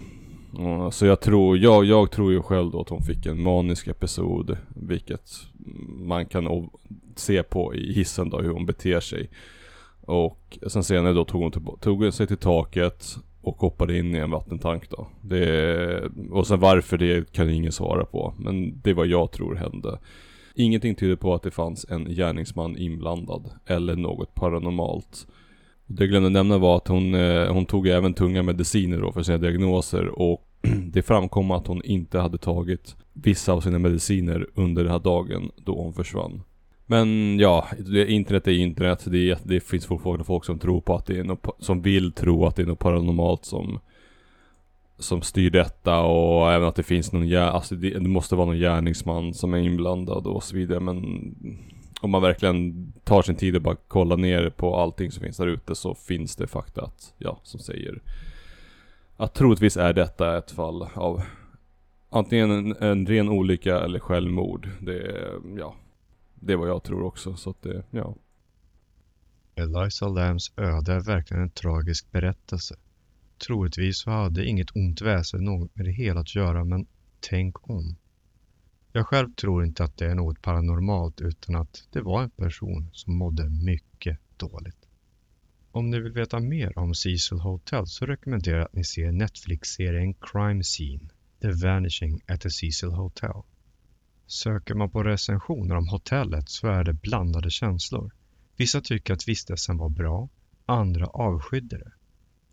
Eh, 0.59 0.89
så 0.89 1.05
jag 1.05 1.21
tror, 1.21 1.57
jag, 1.57 1.85
jag 1.85 2.11
tror 2.11 2.31
ju 2.31 2.41
själv 2.41 2.71
då 2.71 2.81
att 2.81 2.89
hon 2.89 3.01
fick 3.01 3.25
en 3.25 3.43
manisk 3.43 3.87
episod, 3.87 4.57
vilket 4.75 5.31
man 5.87 6.25
kan 6.25 6.69
se 7.15 7.43
på 7.43 7.75
i 7.75 7.93
hissen 7.93 8.29
då 8.29 8.41
hur 8.41 8.49
hon 8.49 8.65
beter 8.65 8.99
sig. 8.99 9.29
Och 10.01 10.59
sen 10.67 10.83
senare 10.83 11.13
då 11.13 11.25
tog 11.25 11.41
hon, 11.41 11.51
till, 11.51 11.61
tog 11.81 12.13
sig 12.13 12.27
till 12.27 12.37
taket 12.37 13.15
och 13.41 13.57
hoppade 13.57 13.97
in 13.97 14.15
i 14.15 14.17
en 14.17 14.31
vattentank 14.31 14.89
då. 14.89 15.07
Det, 15.21 16.09
och 16.31 16.47
sen 16.47 16.59
varför 16.59 16.97
det 16.97 17.31
kan 17.31 17.49
ingen 17.49 17.71
svara 17.71 18.05
på. 18.05 18.33
Men 18.37 18.81
det 18.81 18.89
är 18.89 18.93
vad 18.93 19.07
jag 19.07 19.31
tror 19.31 19.55
hände. 19.55 19.99
Ingenting 20.55 20.95
tyder 20.95 21.15
på 21.15 21.33
att 21.33 21.43
det 21.43 21.51
fanns 21.51 21.85
en 21.89 22.05
gärningsman 22.05 22.77
inblandad. 22.77 23.49
Eller 23.65 23.95
något 23.95 24.35
paranormalt. 24.35 25.27
Det 25.85 26.03
jag 26.03 26.09
glömde 26.09 26.29
nämna 26.29 26.57
var 26.57 26.77
att 26.77 26.87
hon, 26.87 27.15
eh, 27.15 27.53
hon 27.53 27.65
tog 27.65 27.87
även 27.87 28.13
tunga 28.13 28.43
mediciner 28.43 29.01
då 29.01 29.11
för 29.11 29.23
sina 29.23 29.37
diagnoser 29.37 30.07
och 30.07 30.47
det 30.91 31.01
framkom 31.01 31.51
att 31.51 31.67
hon 31.67 31.83
inte 31.83 32.19
hade 32.19 32.37
tagit 32.37 32.95
vissa 33.13 33.53
av 33.53 33.61
sina 33.61 33.79
mediciner 33.79 34.47
under 34.55 34.83
den 34.83 34.91
här 34.91 34.99
dagen 34.99 35.51
då 35.65 35.81
hon 35.81 35.93
försvann. 35.93 36.41
Men 36.85 37.39
ja, 37.39 37.67
internet 38.07 38.47
är 38.47 38.51
internet. 38.51 39.05
Det, 39.05 39.39
det 39.43 39.59
finns 39.59 39.85
fortfarande 39.85 40.23
folk 40.23 40.45
som 40.45 40.59
tror 40.59 40.81
på 40.81 40.95
att 40.95 41.05
det 41.05 41.19
är 41.19 41.23
något, 41.23 41.47
som 41.59 41.81
vill 41.81 42.11
tro 42.11 42.45
att 42.45 42.55
det 42.55 42.61
är 42.61 42.65
något 42.65 42.79
paranormalt 42.79 43.45
som 43.45 43.79
som 45.01 45.21
styr 45.21 45.49
detta 45.49 45.99
och 45.99 46.51
även 46.51 46.67
att 46.67 46.75
det 46.75 46.83
finns 46.83 47.11
någon, 47.11 47.35
alltså 47.35 47.75
det, 47.75 47.89
det 47.89 48.09
måste 48.09 48.35
vara 48.35 48.45
någon 48.45 48.57
gärningsman 48.57 49.33
som 49.33 49.53
är 49.53 49.57
inblandad 49.57 50.27
och 50.27 50.43
så 50.43 50.55
vidare 50.55 50.79
men 50.79 51.05
om 52.01 52.11
man 52.11 52.21
verkligen 52.21 52.93
tar 53.03 53.21
sin 53.21 53.35
tid 53.35 53.55
och 53.55 53.61
bara 53.61 53.75
kollar 53.75 54.17
ner 54.17 54.49
på 54.49 54.75
allting 54.75 55.11
som 55.11 55.23
finns 55.23 55.37
där 55.37 55.47
ute 55.47 55.75
så 55.75 55.95
finns 55.95 56.35
det 56.35 56.47
fakta 56.47 56.81
att, 56.81 57.13
ja, 57.17 57.39
som 57.43 57.59
säger 57.59 58.01
att 59.17 59.33
troligtvis 59.33 59.77
är 59.77 59.93
detta 59.93 60.37
ett 60.37 60.51
fall 60.51 60.87
av 60.93 61.21
antingen 62.09 62.51
en, 62.51 62.75
en 62.79 63.05
ren 63.07 63.29
olycka 63.29 63.79
eller 63.79 63.99
självmord. 63.99 64.69
Det 64.79 64.97
är, 64.97 65.39
ja, 65.57 65.75
det 66.35 66.53
är 66.53 66.57
vad 66.57 66.69
jag 66.69 66.83
tror 66.83 67.03
också 67.03 67.35
så 67.35 67.49
att 67.49 67.61
det, 67.61 67.83
ja. 67.91 68.15
Eliza 69.55 70.07
Lambs 70.07 70.51
öde 70.57 70.93
är 70.93 71.05
verkligen 71.05 71.43
en 71.43 71.49
tragisk 71.49 72.11
berättelse. 72.11 72.75
Troligtvis 73.45 73.97
så 73.97 74.11
hade 74.11 74.45
inget 74.45 74.75
ont 74.75 75.01
väsen 75.01 75.43
något 75.43 75.75
med 75.75 75.85
det 75.85 75.91
hela 75.91 76.19
att 76.19 76.35
göra 76.35 76.63
men 76.63 76.85
tänk 77.19 77.69
om. 77.69 77.95
Jag 78.91 79.07
själv 79.07 79.33
tror 79.33 79.65
inte 79.65 79.83
att 79.83 79.97
det 79.97 80.05
är 80.05 80.15
något 80.15 80.41
paranormalt 80.41 81.21
utan 81.21 81.55
att 81.55 81.87
det 81.91 82.01
var 82.01 82.23
en 82.23 82.29
person 82.29 82.89
som 82.93 83.17
mådde 83.17 83.49
mycket 83.49 84.19
dåligt. 84.37 84.87
Om 85.71 85.89
ni 85.89 85.99
vill 85.99 86.11
veta 86.11 86.39
mer 86.39 86.79
om 86.79 86.95
Cecil 86.95 87.39
Hotel 87.39 87.87
så 87.87 88.05
rekommenderar 88.05 88.57
jag 88.57 88.65
att 88.65 88.73
ni 88.73 88.83
ser 88.83 89.11
Netflix-serien 89.11 90.13
Crime 90.13 90.63
Scene, 90.63 91.09
The 91.41 91.51
Vanishing 91.51 92.21
at 92.27 92.41
the 92.41 92.49
Cecil 92.49 92.91
Hotel. 92.91 93.41
Söker 94.27 94.75
man 94.75 94.89
på 94.89 95.03
recensioner 95.03 95.75
om 95.75 95.87
hotellet 95.87 96.49
så 96.49 96.67
är 96.67 96.83
det 96.83 96.93
blandade 96.93 97.51
känslor. 97.51 98.11
Vissa 98.57 98.81
tycker 98.81 99.13
att 99.13 99.27
vistelsen 99.27 99.77
var 99.77 99.89
bra, 99.89 100.29
andra 100.65 101.05
avskydde 101.05 101.77
det. 101.77 101.91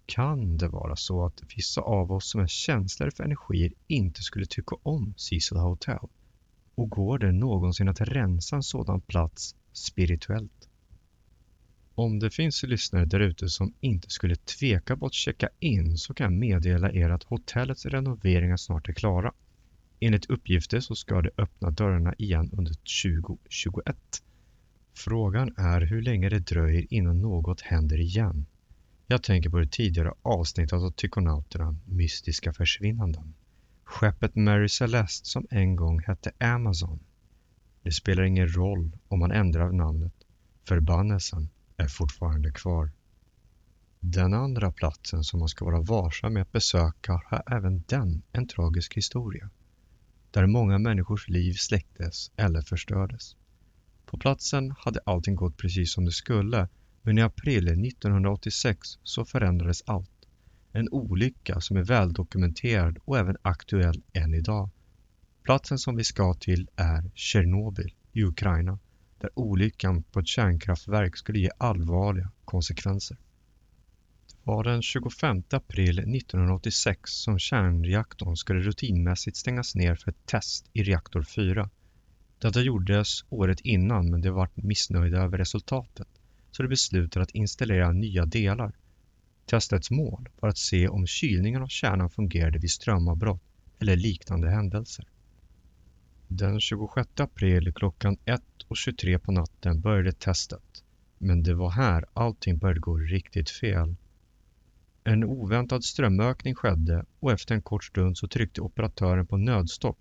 Kan 0.09 0.57
det 0.57 0.69
vara 0.69 0.97
så 0.97 1.25
att 1.25 1.43
vissa 1.57 1.81
av 1.81 2.13
oss 2.13 2.31
som 2.31 2.41
är 2.41 2.47
känsligare 2.47 3.11
för 3.11 3.25
energier 3.25 3.73
inte 3.87 4.23
skulle 4.23 4.47
tycka 4.47 4.77
om 4.83 5.15
Cecil 5.17 5.59
Hotel? 5.59 6.09
Och 6.75 6.91
går 6.91 7.19
det 7.19 7.33
någonsin 7.33 7.89
att 7.89 8.01
rensa 8.01 8.57
en 8.57 8.63
sådan 8.63 9.01
plats 9.01 9.57
spirituellt? 9.73 10.69
Om 11.95 12.19
det 12.19 12.31
finns 12.31 12.63
lyssnare 12.63 13.05
därute 13.05 13.49
som 13.49 13.75
inte 13.81 14.11
skulle 14.11 14.37
tveka 14.37 14.97
på 14.97 15.07
att 15.07 15.15
checka 15.15 15.49
in 15.59 15.99
så 15.99 16.15
kan 16.15 16.25
jag 16.25 16.41
meddela 16.41 16.93
er 16.93 17.11
att 17.11 17.23
hotellets 17.23 17.87
renoveringar 17.87 18.57
snart 18.57 18.89
är 18.89 18.93
klara. 18.93 19.33
Enligt 20.01 20.31
uppgifter 20.31 20.81
så 20.81 20.95
ska 20.95 21.23
de 21.23 21.31
öppna 21.37 21.71
dörrarna 21.71 22.15
igen 22.19 22.51
under 22.53 22.75
2021. 23.05 23.97
Frågan 24.95 25.55
är 25.57 25.81
hur 25.81 26.03
länge 26.03 26.29
det 26.29 26.39
dröjer 26.39 26.87
innan 26.91 27.21
något 27.21 27.61
händer 27.61 28.01
igen. 28.01 28.47
Jag 29.11 29.23
tänker 29.23 29.51
på 29.51 29.59
det 29.59 29.73
tidigare 29.73 30.13
avsnittet 30.23 30.73
av 30.73 30.91
Tykonauterna, 30.91 31.77
Mystiska 31.85 32.53
försvinnanden. 32.53 33.35
Skeppet 33.85 34.35
Mary 34.35 34.69
Celeste 34.69 35.29
som 35.29 35.47
en 35.51 35.77
gång 35.77 36.01
hette 36.01 36.33
Amazon. 36.39 37.01
Det 37.83 37.93
spelar 37.93 38.23
ingen 38.23 38.55
roll 38.57 38.99
om 39.09 39.19
man 39.19 39.33
ändrar 39.33 39.73
namnet. 39.73 40.13
Förbannelsen 40.65 41.49
är 41.77 41.89
fortfarande 41.89 42.51
kvar. 42.51 42.91
Den 44.01 44.35
andra 44.35 44.73
platsen 44.73 45.25
som 45.25 45.41
man 45.41 45.49
ska 45.49 45.65
vara 45.65 45.81
varsam 45.81 46.33
med 46.33 46.43
att 46.43 46.53
besöka 46.53 47.13
har 47.13 47.43
även 47.57 47.85
den 47.87 48.23
en 48.33 48.47
tragisk 48.47 48.97
historia. 48.97 49.51
Där 50.31 50.47
många 50.47 50.79
människors 50.79 51.29
liv 51.29 51.53
släcktes 51.53 52.31
eller 52.37 52.63
förstördes. 52.63 53.37
På 54.07 54.19
platsen 54.19 54.75
hade 54.79 55.01
allting 55.05 55.37
gått 55.37 55.57
precis 55.57 55.93
som 55.93 56.05
det 56.05 56.13
skulle 56.13 56.69
men 57.09 57.19
i 57.19 57.23
april 57.23 57.69
1986 57.69 58.99
så 59.03 59.25
förändrades 59.25 59.83
allt. 59.87 60.11
En 60.73 60.89
olycka 60.89 61.61
som 61.61 61.77
är 61.77 61.83
väldokumenterad 61.83 62.99
och 63.05 63.19
även 63.19 63.37
aktuell 63.43 64.03
än 64.13 64.35
idag. 64.35 64.71
Platsen 65.43 65.79
som 65.79 65.97
vi 65.97 66.05
ska 66.05 66.35
till 66.35 66.69
är 66.77 67.11
Tjernobyl 67.15 67.95
i 68.13 68.25
Ukraina 68.25 68.79
där 69.19 69.31
olyckan 69.35 70.03
på 70.03 70.21
ett 70.21 70.27
kärnkraftverk 70.27 71.17
skulle 71.17 71.39
ge 71.39 71.51
allvarliga 71.59 72.31
konsekvenser. 72.45 73.17
Det 74.27 74.37
var 74.45 74.65
den 74.65 74.83
25 74.83 75.43
april 75.51 75.99
1986 75.99 77.11
som 77.11 77.39
kärnreaktorn 77.39 78.37
skulle 78.37 78.61
rutinmässigt 78.61 79.37
stängas 79.37 79.75
ner 79.75 79.95
för 79.95 80.11
ett 80.11 80.27
test 80.27 80.71
i 80.73 80.83
reaktor 80.83 81.23
4. 81.23 81.71
Detta 82.39 82.61
gjordes 82.61 83.25
året 83.29 83.61
innan 83.61 84.11
men 84.11 84.21
de 84.21 84.31
var 84.31 84.49
missnöjda 84.55 85.19
över 85.19 85.39
resultatet 85.39 86.09
så 86.51 86.63
de 86.63 86.69
beslutade 86.69 87.23
att 87.23 87.31
installera 87.31 87.93
nya 87.93 88.27
delar. 88.27 88.73
Testets 89.47 89.91
mål 89.91 90.29
var 90.41 90.49
att 90.49 90.59
se 90.59 90.89
om 90.89 91.07
kylningen 91.07 91.63
av 91.63 91.67
kärnan 91.67 92.11
fungerade 92.11 92.59
vid 92.59 92.71
strömavbrott 92.71 93.43
eller 93.79 93.97
liknande 93.97 94.51
händelser. 94.51 95.05
Den 96.29 96.61
26 96.61 97.21
april 97.21 97.73
klockan 97.75 98.17
1.23 98.17 99.19
på 99.19 99.33
natten 99.33 99.81
började 99.81 100.13
testet. 100.13 100.85
Men 101.19 101.43
det 101.43 101.55
var 101.55 101.71
här 101.71 102.05
allting 102.13 102.59
började 102.59 102.81
gå 102.81 102.97
riktigt 102.97 103.51
fel. 103.51 103.97
En 105.05 105.25
oväntad 105.25 105.85
strömökning 105.85 106.55
skedde 106.55 107.05
och 107.21 107.33
efter 107.33 107.55
en 107.55 107.63
kort 107.63 107.85
stund 107.85 108.19
så 108.19 108.29
tryckte 108.29 108.61
operatören 108.61 109.27
på 109.27 109.37
nödstopp, 109.37 109.99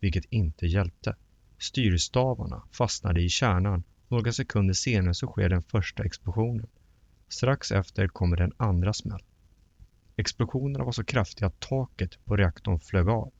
vilket 0.00 0.24
inte 0.24 0.66
hjälpte. 0.66 1.16
Styrstavarna 1.58 2.62
fastnade 2.72 3.22
i 3.22 3.28
kärnan 3.28 3.84
några 4.08 4.32
sekunder 4.32 4.74
senare 4.74 5.14
så 5.14 5.26
sker 5.26 5.48
den 5.48 5.62
första 5.62 6.04
explosionen. 6.04 6.66
Strax 7.28 7.72
efter 7.72 8.08
kommer 8.08 8.36
den 8.36 8.52
andra 8.56 8.92
smällen. 8.92 9.26
Explosionerna 10.16 10.84
var 10.84 10.92
så 10.92 11.04
kraftiga 11.04 11.46
att 11.46 11.60
taket 11.60 12.24
på 12.24 12.36
reaktorn 12.36 12.80
flög 12.80 13.08
av. 13.08 13.32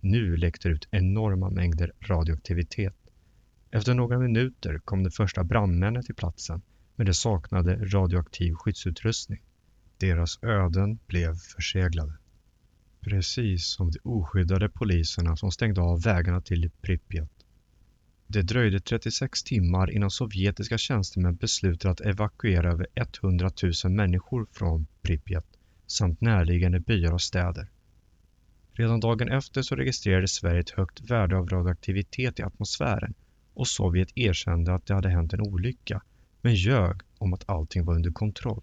Nu 0.00 0.36
läckte 0.36 0.68
ut 0.68 0.88
enorma 0.90 1.50
mängder 1.50 1.92
radioaktivitet. 2.00 2.96
Efter 3.70 3.94
några 3.94 4.18
minuter 4.18 4.78
kom 4.78 5.02
de 5.02 5.10
första 5.10 5.44
brandmännen 5.44 6.02
till 6.02 6.14
platsen, 6.14 6.62
men 6.96 7.06
de 7.06 7.14
saknade 7.14 7.76
radioaktiv 7.76 8.54
skyddsutrustning. 8.54 9.42
Deras 9.98 10.38
öden 10.42 10.98
blev 11.06 11.34
förseglade. 11.34 12.12
Precis 13.00 13.66
som 13.66 13.90
de 13.90 13.98
oskyddade 14.02 14.68
poliserna 14.68 15.36
som 15.36 15.52
stängde 15.52 15.80
av 15.80 16.02
vägarna 16.02 16.40
till 16.40 16.70
Pripyat. 16.82 17.41
Det 18.32 18.42
dröjde 18.42 18.80
36 18.80 19.42
timmar 19.42 19.90
innan 19.90 20.10
sovjetiska 20.10 20.78
tjänstemän 20.78 21.36
beslutade 21.36 21.92
att 21.92 22.00
evakuera 22.00 22.72
över 22.72 22.86
100 22.94 23.50
000 23.84 23.92
människor 23.92 24.46
från 24.52 24.86
Pripyat 25.02 25.46
samt 25.86 26.20
närliggande 26.20 26.80
byar 26.80 27.12
och 27.12 27.20
städer. 27.20 27.70
Redan 28.72 29.00
dagen 29.00 29.28
efter 29.28 29.62
så 29.62 29.76
registrerade 29.76 30.28
Sverige 30.28 30.60
ett 30.60 30.70
högt 30.70 31.10
värde 31.10 31.36
av 31.36 31.48
radioaktivitet 31.48 32.38
i 32.38 32.42
atmosfären 32.42 33.14
och 33.54 33.68
Sovjet 33.68 34.12
erkände 34.14 34.74
att 34.74 34.86
det 34.86 34.94
hade 34.94 35.08
hänt 35.08 35.32
en 35.32 35.40
olycka 35.40 36.02
men 36.42 36.54
ljög 36.54 37.00
om 37.18 37.34
att 37.34 37.48
allting 37.48 37.84
var 37.84 37.94
under 37.94 38.10
kontroll. 38.10 38.62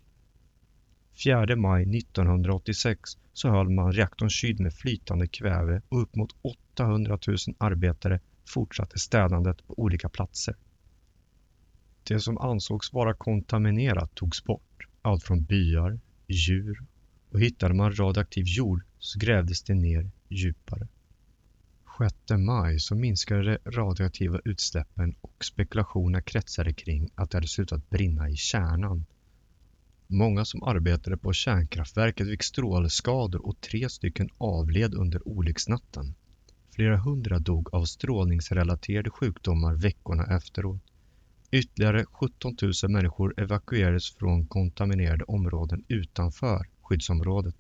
4 1.24 1.56
maj 1.56 1.98
1986 1.98 3.00
så 3.34 3.50
höll 3.50 3.70
man 3.70 3.94
reaktorn 3.94 4.30
kyld 4.30 4.60
med 4.60 4.74
flytande 4.74 5.28
kväve 5.28 5.82
och 5.90 6.02
upp 6.02 6.16
mot 6.16 6.36
800 6.42 7.20
000 7.28 7.38
arbetare 7.58 8.20
fortsatte 8.50 9.00
städandet 9.00 9.68
på 9.68 9.80
olika 9.80 10.10
platser. 10.10 10.56
Det 12.04 12.20
som 12.20 12.38
ansågs 12.38 12.94
vara 12.94 13.14
kontaminerat 13.14 14.16
togs 14.16 14.44
bort, 14.44 14.88
allt 15.02 15.24
från 15.24 15.44
byar, 15.44 16.00
djur 16.28 16.84
och 17.32 17.40
hittade 17.40 17.74
man 17.74 17.96
radioaktiv 17.96 18.46
jord 18.48 18.84
så 19.00 19.20
grävdes 19.20 19.64
det 19.64 19.74
ner 19.74 20.12
djupare. 20.28 20.88
6 22.00 22.16
maj 22.38 22.80
så 22.80 22.96
minskade 22.96 23.44
de 23.44 23.72
radioaktiva 23.72 24.40
utsläppen 24.46 25.16
och 25.22 25.46
spekulationer 25.46 26.22
kretsade 26.22 26.74
kring 26.74 27.10
att 27.16 27.32
det 27.32 27.38
hade 27.38 27.48
slutat 27.48 27.90
brinna 27.90 28.30
i 28.30 28.36
kärnan. 28.36 29.06
Många 30.08 30.46
som 30.46 30.64
arbetade 30.64 31.18
på 31.18 31.34
kärnkraftverket 31.34 32.28
fick 32.28 32.44
strålskador 32.44 33.46
och 33.46 33.62
tre 33.62 33.90
stycken 33.90 34.30
avled 34.38 34.94
under 34.94 35.28
olycksnatten. 35.28 36.16
Flera 36.80 36.98
hundra 36.98 37.40
dog 37.40 37.74
av 37.74 37.86
strålningsrelaterade 37.86 39.10
sjukdomar 39.10 39.76
veckorna 39.76 40.36
efteråt. 40.38 40.82
Ytterligare 41.52 42.06
17 42.06 42.58
000 42.62 42.92
människor 42.92 43.40
evakuerades 43.40 44.12
från 44.12 44.48
kontaminerade 44.48 45.24
områden 45.24 45.84
utanför 45.88 46.68
skyddsområdet. 46.82 47.56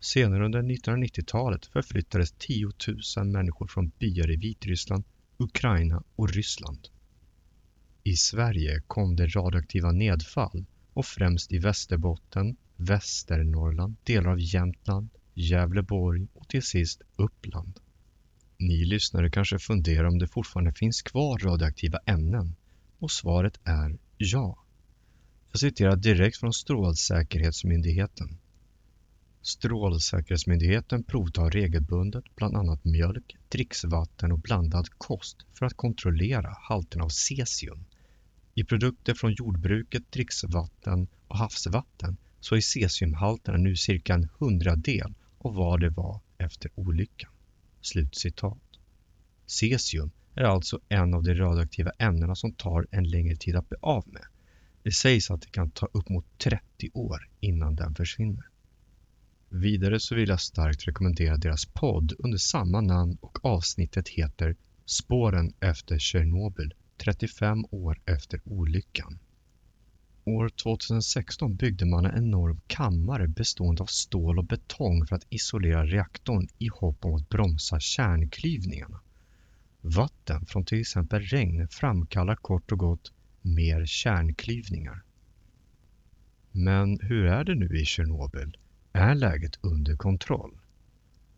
Senare 0.00 0.44
under 0.44 0.62
1990-talet 0.62 1.66
förflyttades 1.66 2.32
10 2.32 2.70
000 3.16 3.26
människor 3.26 3.66
från 3.66 3.92
byar 3.98 4.30
i 4.30 4.36
Vitryssland, 4.36 5.04
Ukraina 5.38 6.02
och 6.16 6.30
Ryssland. 6.30 6.88
I 8.02 8.16
Sverige 8.16 8.82
kom 8.86 9.16
det 9.16 9.26
radioaktiva 9.26 9.92
nedfall 9.92 10.64
och 10.92 11.06
främst 11.06 11.52
i 11.52 11.58
Västerbotten, 11.58 12.56
Västernorrland, 12.76 13.96
delar 14.04 14.30
av 14.30 14.40
Jämtland, 14.40 15.08
Gävleborg 15.34 16.26
och 16.34 16.48
till 16.48 16.62
sist 16.62 17.02
Uppland. 17.16 17.80
Ni 18.62 18.84
lyssnare 18.84 19.30
kanske 19.30 19.58
funderar 19.58 20.04
om 20.04 20.18
det 20.18 20.28
fortfarande 20.28 20.72
finns 20.72 21.02
kvar 21.02 21.38
radioaktiva 21.38 21.98
ämnen 22.06 22.54
och 22.98 23.10
svaret 23.10 23.60
är 23.64 23.98
ja. 24.16 24.58
Jag 25.50 25.60
citerar 25.60 25.96
direkt 25.96 26.36
från 26.36 26.52
Strålsäkerhetsmyndigheten. 26.52 28.38
Strålsäkerhetsmyndigheten 29.42 31.04
provtar 31.04 31.50
regelbundet 31.50 32.24
bland 32.36 32.56
annat 32.56 32.84
mjölk, 32.84 33.36
dricksvatten 33.48 34.32
och 34.32 34.38
blandad 34.38 34.88
kost 34.98 35.36
för 35.54 35.66
att 35.66 35.76
kontrollera 35.76 36.56
halten 36.60 37.00
av 37.00 37.08
cesium. 37.08 37.84
I 38.54 38.64
produkter 38.64 39.14
från 39.14 39.32
jordbruket, 39.32 40.12
dricksvatten 40.12 41.08
och 41.28 41.38
havsvatten 41.38 42.16
så 42.40 42.56
är 42.56 42.60
cesiumhalterna 42.60 43.58
nu 43.58 43.76
cirka 43.76 44.14
en 44.14 44.28
hundradel 44.38 45.14
av 45.38 45.54
vad 45.54 45.80
det 45.80 45.90
var 45.90 46.20
efter 46.38 46.70
olyckan. 46.74 47.31
Slutcitat. 47.82 48.58
Cesium 49.46 50.10
är 50.34 50.42
alltså 50.44 50.80
en 50.88 51.14
av 51.14 51.22
de 51.22 51.34
radioaktiva 51.34 51.90
ämnena 51.98 52.34
som 52.34 52.52
tar 52.52 52.86
en 52.90 53.08
längre 53.08 53.36
tid 53.36 53.56
att 53.56 53.68
bli 53.68 53.78
av 53.80 54.08
med. 54.08 54.24
Det 54.82 54.92
sägs 54.92 55.30
att 55.30 55.42
det 55.42 55.50
kan 55.50 55.70
ta 55.70 55.86
upp 55.92 56.08
mot 56.08 56.38
30 56.38 56.90
år 56.94 57.28
innan 57.40 57.74
den 57.74 57.94
försvinner. 57.94 58.48
Vidare 59.48 60.00
så 60.00 60.14
vill 60.14 60.28
jag 60.28 60.40
starkt 60.40 60.86
rekommendera 60.88 61.36
deras 61.36 61.66
podd 61.66 62.12
under 62.18 62.38
samma 62.38 62.80
namn 62.80 63.18
och 63.20 63.44
avsnittet 63.44 64.08
heter 64.08 64.56
Spåren 64.86 65.52
efter 65.60 65.98
Tjernobyl 65.98 66.74
35 66.96 67.64
år 67.70 68.00
efter 68.06 68.40
olyckan. 68.44 69.18
År 70.24 70.48
2016 70.48 71.54
byggde 71.54 71.86
man 71.86 72.06
en 72.06 72.16
enorm 72.16 72.60
kammare 72.66 73.28
bestående 73.28 73.82
av 73.82 73.86
stål 73.86 74.38
och 74.38 74.44
betong 74.44 75.06
för 75.06 75.16
att 75.16 75.26
isolera 75.28 75.86
reaktorn 75.86 76.48
i 76.58 76.68
hopp 76.68 77.04
om 77.04 77.14
att 77.14 77.28
bromsa 77.28 77.80
kärnklyvningarna. 77.80 79.00
Vatten 79.80 80.46
från 80.46 80.64
till 80.64 80.80
exempel 80.80 81.22
regn 81.22 81.68
framkallar 81.68 82.36
kort 82.36 82.72
och 82.72 82.78
gott 82.78 83.12
mer 83.40 83.86
kärnklyvningar. 83.86 85.02
Men 86.52 86.98
hur 87.00 87.26
är 87.26 87.44
det 87.44 87.54
nu 87.54 87.78
i 87.78 87.84
Tjernobyl? 87.84 88.56
Är 88.92 89.14
läget 89.14 89.58
under 89.60 89.96
kontroll? 89.96 90.58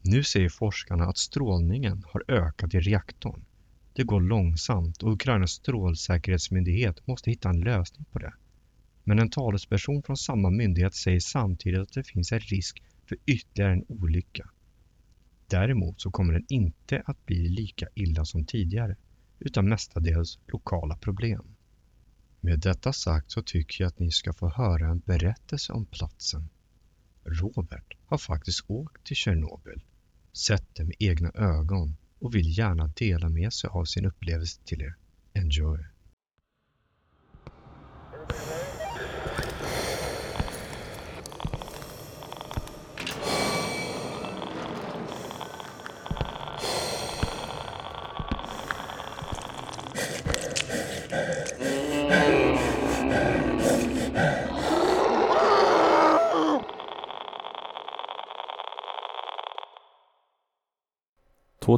Nu 0.03 0.23
säger 0.23 0.49
forskarna 0.49 1.05
att 1.05 1.18
strålningen 1.18 2.05
har 2.09 2.25
ökat 2.29 2.75
i 2.75 2.81
reaktorn. 2.81 3.44
Det 3.92 4.05
går 4.05 4.20
långsamt 4.20 5.03
och 5.03 5.12
Ukrainas 5.12 5.51
strålsäkerhetsmyndighet 5.51 7.07
måste 7.07 7.31
hitta 7.31 7.49
en 7.49 7.61
lösning 7.61 8.05
på 8.12 8.18
det. 8.18 8.35
Men 9.05 9.19
en 9.19 9.31
talesperson 9.31 10.03
från 10.03 10.17
samma 10.17 10.51
myndighet 10.51 10.95
säger 10.95 11.21
samtidigt 11.21 11.81
att 11.81 11.93
det 11.93 12.05
finns 12.05 12.33
en 12.33 12.40
risk 12.40 12.83
för 13.07 13.17
ytterligare 13.27 13.73
en 13.73 13.85
olycka. 13.88 14.51
Däremot 15.47 16.01
så 16.01 16.11
kommer 16.11 16.33
den 16.33 16.47
inte 16.49 17.03
att 17.07 17.27
bli 17.27 17.49
lika 17.49 17.88
illa 17.95 18.25
som 18.25 18.45
tidigare 18.45 18.97
utan 19.38 19.69
mestadels 19.69 20.38
lokala 20.47 20.97
problem. 20.97 21.55
Med 22.40 22.61
detta 22.61 22.93
sagt 22.93 23.31
så 23.31 23.43
tycker 23.43 23.85
jag 23.85 23.88
att 23.88 23.99
ni 23.99 24.11
ska 24.11 24.33
få 24.33 24.49
höra 24.49 24.87
en 24.87 24.99
berättelse 24.99 25.73
om 25.73 25.87
platsen. 25.87 26.49
Robert 27.25 27.97
har 28.07 28.19
faktiskt 28.19 28.64
åkt 28.67 29.07
till 29.07 29.17
Tjernobyl, 29.17 29.83
sett 30.33 30.75
det 30.75 30.85
med 30.85 30.97
egna 30.99 31.31
ögon 31.35 31.97
och 32.19 32.35
vill 32.35 32.59
gärna 32.59 32.87
dela 32.87 33.29
med 33.29 33.53
sig 33.53 33.71
av 33.71 33.85
sin 33.85 34.07
upplevelse 34.07 34.61
till 34.64 34.83
er. 34.83 34.95
Enjoy! 35.35 35.94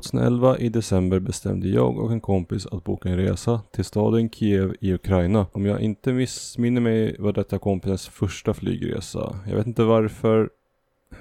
2011 0.01 0.59
i 0.59 0.69
december 0.69 1.21
bestämde 1.21 1.69
jag 1.69 1.99
och 1.99 2.13
en 2.13 2.21
kompis 2.21 2.67
att 2.67 2.85
boka 2.85 3.09
en 3.09 3.17
resa 3.17 3.61
till 3.73 3.85
staden 3.85 4.31
Kiev 4.31 4.77
i 4.81 4.95
Ukraina. 4.95 5.47
Om 5.53 5.67
jag 5.67 5.81
inte 5.81 6.13
missminner 6.13 6.81
mig 6.81 7.17
var 7.19 7.33
detta 7.33 7.59
kompisens 7.59 8.09
första 8.09 8.55
flygresa. 8.55 9.37
Jag 9.49 9.57
vet 9.57 9.67
inte 9.67 9.85
varför, 9.85 10.51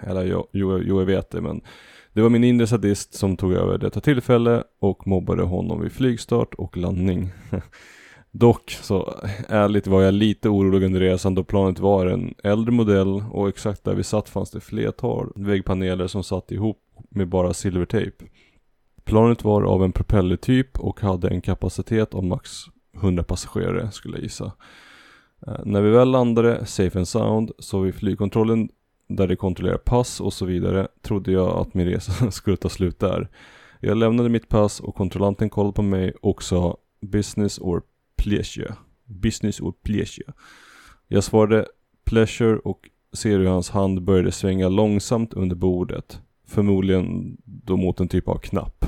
eller 0.02 0.24
jo, 0.24 0.48
jo, 0.52 0.80
jo 0.84 1.00
jag 1.00 1.06
vet 1.06 1.30
det 1.30 1.42
men 1.42 1.62
det 2.14 2.22
var 2.22 2.30
min 2.30 2.44
inre 2.44 2.68
sadist 2.68 3.14
som 3.14 3.38
tog 3.38 3.54
över 3.54 3.78
detta 3.78 4.02
tillfälle 4.02 4.64
och 4.80 5.08
mobbade 5.08 5.44
honom 5.44 5.82
vid 5.82 5.92
flygstart 5.92 6.54
och 6.54 6.78
landning. 6.78 7.30
Dock 8.32 8.72
så 8.72 9.14
ärligt 9.50 9.88
var 9.88 10.02
jag 10.02 10.14
lite 10.14 10.50
orolig 10.50 10.86
under 10.86 11.00
resan 11.00 11.36
då 11.36 11.44
planet 11.44 11.80
var 11.80 12.06
en 12.06 12.34
äldre 12.44 12.72
modell 12.72 13.24
och 13.32 13.50
exakt 13.50 13.84
där 13.84 13.96
vi 13.96 14.04
satt 14.04 14.30
fanns 14.30 14.52
det 14.52 14.60
flertal 14.60 15.32
väggpaneler 15.36 16.08
som 16.08 16.24
satt 16.24 16.52
ihop 16.52 16.82
med 17.10 17.28
bara 17.28 17.54
silvertejp. 17.54 18.26
Planet 19.06 19.44
var 19.44 19.62
av 19.62 19.84
en 19.84 19.92
propellertyp 19.92 20.80
och 20.80 21.02
hade 21.02 21.28
en 21.28 21.42
kapacitet 21.42 22.14
av 22.14 22.24
max 22.24 22.52
100 22.96 23.24
passagerare 23.24 23.92
skulle 23.92 24.18
jag 24.18 24.24
gissa. 24.24 24.52
Eh, 25.48 25.60
när 25.66 25.82
vi 25.82 25.90
väl 25.90 26.12
landade 26.12 26.66
safe 26.66 26.98
and 26.98 27.08
sound 27.08 27.52
så 27.60 27.80
vid 27.80 27.96
flygkontrollen 27.96 28.70
där 29.08 29.28
de 29.28 29.36
kontrollerar 29.36 29.78
pass 29.78 30.22
och 30.22 30.34
så 30.34 30.46
vidare 30.46 30.88
trodde 31.02 31.32
jag 31.32 31.50
att 31.50 31.74
min 31.74 31.88
resa 31.88 32.32
skulle 32.32 32.58
ta 32.58 32.70
slut 32.70 33.00
där. 33.00 33.30
Jag 33.80 33.98
lämnade 33.98 34.30
mitt 34.30 34.50
pass 34.50 34.80
och 34.80 34.96
kontrollanten 34.96 35.50
kollade 35.50 35.74
på 35.74 35.82
mig 35.82 36.14
och 36.22 36.44
sa 36.44 36.78
business 37.02 37.60
or 37.60 37.82
pleasure. 38.18 38.76
Business 39.06 39.62
or 39.62 39.74
pleasure. 39.84 40.34
Jag 41.08 41.24
svarade 41.24 41.68
pleasure 42.06 42.58
och 42.58 42.90
ser 43.14 43.38
hur 43.38 43.46
hans 43.46 43.70
hand 43.70 44.04
började 44.04 44.32
svänga 44.32 44.70
långsamt 44.70 45.34
under 45.34 45.56
bordet. 45.56 46.22
Förmodligen 46.48 47.38
då 47.46 47.78
mot 47.78 48.00
en 48.00 48.08
typ 48.08 48.28
av 48.28 48.38
knapp. 48.38 48.86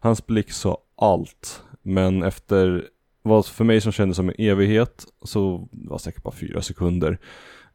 Hans 0.00 0.26
blick 0.26 0.52
sa 0.52 0.78
allt, 0.96 1.62
men 1.82 2.22
efter 2.22 2.88
vad 3.22 3.46
för 3.46 3.64
mig 3.64 3.80
som 3.80 3.92
kändes 3.92 4.16
som 4.16 4.28
en 4.28 4.34
evighet 4.38 5.06
så 5.22 5.68
var 5.70 5.98
säkert 5.98 6.22
bara 6.22 6.34
fyra 6.34 6.62
sekunder. 6.62 7.18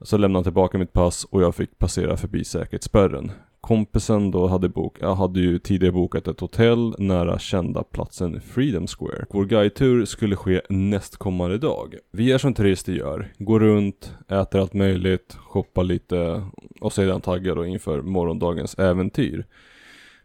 Så 0.01 0.17
lämnade 0.17 0.37
han 0.37 0.43
tillbaka 0.43 0.77
mitt 0.77 0.93
pass 0.93 1.23
och 1.23 1.41
jag 1.41 1.55
fick 1.55 1.77
passera 1.77 2.17
förbi 2.17 2.43
säkerhetsspärren. 2.43 3.31
Kompisen 3.61 4.31
då 4.31 4.47
hade 4.47 4.69
bok, 4.69 5.01
hade 5.01 5.39
ju 5.39 5.59
tidigare 5.59 5.93
bokat 5.93 6.27
ett 6.27 6.39
hotell 6.39 6.95
nära 6.97 7.39
kända 7.39 7.83
platsen 7.83 8.41
Freedom 8.41 8.87
Square. 8.87 9.25
Vår 9.29 9.45
guidetur 9.45 10.05
skulle 10.05 10.35
ske 10.35 10.61
nästkommande 10.69 11.57
dag. 11.57 11.95
Vi 12.11 12.23
gör 12.23 12.37
som 12.37 12.53
turister 12.53 12.93
gör, 12.93 13.33
går 13.37 13.59
runt, 13.59 14.13
äter 14.27 14.61
allt 14.61 14.73
möjligt, 14.73 15.37
shoppar 15.39 15.83
lite 15.83 16.43
och 16.81 16.93
sedan 16.93 17.21
taggar 17.21 17.55
då 17.55 17.65
inför 17.65 18.01
morgondagens 18.01 18.79
äventyr. 18.79 19.45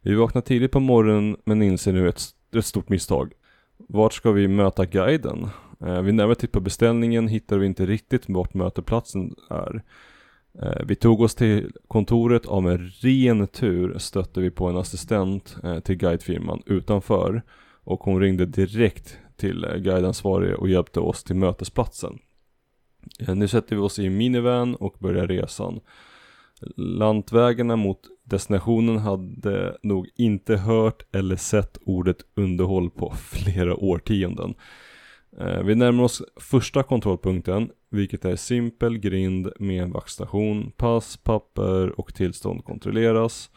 Vi 0.01 0.14
vaknar 0.14 0.42
tidigt 0.42 0.73
på 0.73 0.81
morgonen 0.81 1.37
men 1.44 1.62
inser 1.62 1.92
nu 1.92 2.09
ett, 2.09 2.23
ett 2.57 2.66
stort 2.66 2.88
misstag. 2.88 3.33
Vart 3.77 4.12
ska 4.12 4.33
vi 4.33 4.49
möta 4.49 4.85
guiden? 4.85 5.49
Eh, 5.81 6.03
vid 6.03 6.14
närmare 6.14 6.35
titt 6.35 6.53
på 6.53 6.61
beställningen 6.61 7.29
hittar 7.29 7.59
vi 7.59 7.66
inte 7.66 7.87
riktigt 7.87 8.25
vart 8.29 8.55
möteplatsen 8.55 9.35
är. 9.51 9.83
Eh, 10.62 10.87
vi 10.87 10.95
tog 10.95 11.21
oss 11.21 11.35
till 11.35 11.73
kontoret, 11.88 12.47
av 12.47 12.71
en 12.71 12.90
ren 13.01 13.47
tur 13.47 13.99
stötte 13.99 14.40
vi 14.40 14.51
på 14.51 14.67
en 14.67 14.77
assistent 14.77 15.57
eh, 15.64 15.81
till 15.81 15.97
guidefirman 15.97 16.62
utanför 16.67 17.43
och 17.85 18.01
hon 18.01 18.21
ringde 18.21 18.47
direkt 18.47 19.19
till 19.37 19.64
eh, 19.64 19.77
guideansvarige 19.77 20.55
och 20.55 20.69
hjälpte 20.69 21.01
oss 21.01 21.25
till 21.25 21.37
mötesplatsen. 21.37 22.19
Nu 23.29 23.49
sätter 23.49 23.77
vi 23.77 23.83
oss 23.83 23.99
i 23.99 24.11
minivan 24.11 24.75
och 24.75 24.97
börjar 24.99 25.27
resan. 25.27 25.81
Lantvägarna 26.77 27.77
mot 27.77 28.01
destinationen 28.25 28.99
hade 28.99 29.77
nog 29.83 30.09
inte 30.17 30.57
hört 30.57 31.03
eller 31.12 31.37
sett 31.37 31.79
ordet 31.85 32.17
underhåll 32.35 32.90
på 32.90 33.14
flera 33.17 33.77
årtionden. 33.77 34.55
Eh, 35.40 35.62
vi 35.62 35.75
närmar 35.75 36.05
oss 36.05 36.23
första 36.37 36.83
kontrollpunkten, 36.83 37.70
vilket 37.90 38.25
är 38.25 38.37
simpel 38.37 38.99
grind 38.99 39.53
med 39.59 39.83
en 39.83 39.92
vaktstation, 39.92 40.73
Pass, 40.77 41.16
papper 41.16 42.01
och 42.01 42.14
tillstånd 42.14 42.64
kontrolleras. 42.64 43.51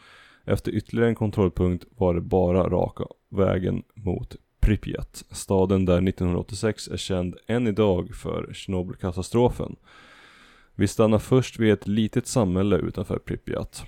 Efter 0.44 0.72
ytterligare 0.72 1.08
en 1.08 1.14
kontrollpunkt 1.14 1.84
var 1.90 2.14
det 2.14 2.20
bara 2.20 2.68
raka 2.68 3.04
vägen 3.30 3.82
mot 3.94 4.36
Pripyat, 4.60 5.24
staden 5.30 5.84
där 5.84 6.08
1986 6.08 6.88
är 6.88 6.96
känd 6.96 7.36
än 7.46 7.66
idag 7.66 8.14
för 8.14 8.50
Tjernobylkatastrofen. 8.52 9.76
Vi 10.74 10.88
stannar 10.88 11.18
först 11.18 11.58
vid 11.58 11.72
ett 11.72 11.86
litet 11.86 12.26
samhälle 12.26 12.76
utanför 12.76 13.18
Pripyat. 13.18 13.84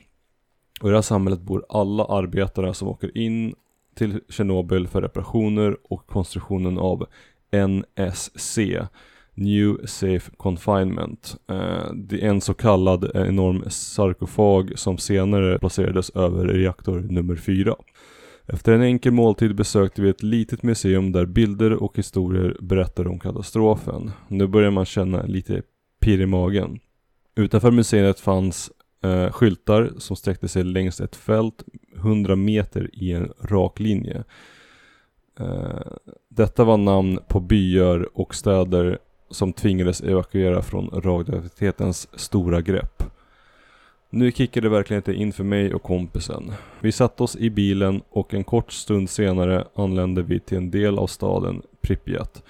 Och 0.81 0.89
i 0.89 0.91
det 0.91 0.97
här 0.97 1.03
samhället 1.03 1.41
bor 1.41 1.65
alla 1.69 2.05
arbetare 2.05 2.75
som 2.75 2.89
åker 2.89 3.19
in 3.19 3.55
till 3.95 4.21
Tjernobyl 4.29 4.89
för 4.89 5.03
reparationer 5.03 5.77
och 5.83 6.07
konstruktionen 6.07 6.79
av 6.79 7.07
NSC 7.53 8.59
New 9.35 9.87
Safe 9.87 10.31
Confinement. 10.37 11.37
Eh, 11.49 11.93
det 11.95 12.25
är 12.25 12.29
en 12.29 12.41
så 12.41 12.55
kallad 12.55 13.17
eh, 13.17 13.29
enorm 13.29 13.65
sarkofag 13.69 14.73
som 14.79 14.99
senare 14.99 15.59
placerades 15.59 16.11
över 16.11 16.47
reaktor 16.47 17.01
nummer 17.01 17.37
4. 17.37 17.75
Efter 18.47 18.73
en 18.73 18.83
enkel 18.83 19.13
måltid 19.13 19.57
besökte 19.57 20.03
vi 20.03 20.09
ett 20.09 20.23
litet 20.23 20.63
museum 20.63 21.13
där 21.13 21.27
bilder 21.27 21.73
och 21.73 21.99
historier 21.99 22.57
berättar 22.61 23.09
om 23.09 23.19
katastrofen. 23.19 24.11
Nu 24.29 24.47
börjar 24.47 24.71
man 24.71 24.85
känna 24.85 25.23
lite 25.23 25.63
pirr 26.01 26.21
i 26.21 26.27
magen. 26.27 26.79
Utanför 27.37 27.71
museet 27.71 28.21
fanns 28.21 28.71
eh, 29.05 29.33
skyltar 29.33 29.93
som 29.99 30.17
sträckte 30.17 30.49
sig 30.49 30.65
längs 30.65 31.01
ett 31.01 31.17
fält 31.17 31.65
100 31.97 32.37
meter 32.37 32.91
i 32.93 33.13
en 33.13 33.33
rak 33.43 33.81
linje. 33.81 34.25
Eh, 35.41 35.93
detta 36.29 36.65
var 36.65 36.77
namn 36.77 37.19
på 37.29 37.41
byar 37.41 38.09
och 38.15 38.35
städer 38.35 38.99
som 39.31 39.53
tvingades 39.53 40.01
evakuera 40.01 40.63
från 40.63 40.91
radioaktivitetens 40.91 42.09
stora 42.19 42.61
grepp. 42.61 43.03
Nu 44.11 44.33
kickade 44.33 44.67
det 44.67 44.71
verkligen 44.71 44.99
inte 44.99 45.15
in 45.15 45.33
för 45.33 45.45
mig 45.45 45.75
och 45.75 45.83
kompisen. 45.83 46.53
Vi 46.81 46.93
satte 46.93 47.23
oss 47.23 47.37
i 47.37 47.51
bilen 47.51 48.03
och 48.11 48.35
en 48.35 48.45
kort 48.45 48.73
stund 48.73 49.11
senare 49.11 49.65
anlände 49.75 50.23
vi 50.23 50.41
till 50.41 50.57
en 50.57 50.71
del 50.71 50.99
av 50.99 51.07
staden 51.07 51.63
Pripyat. 51.81 52.43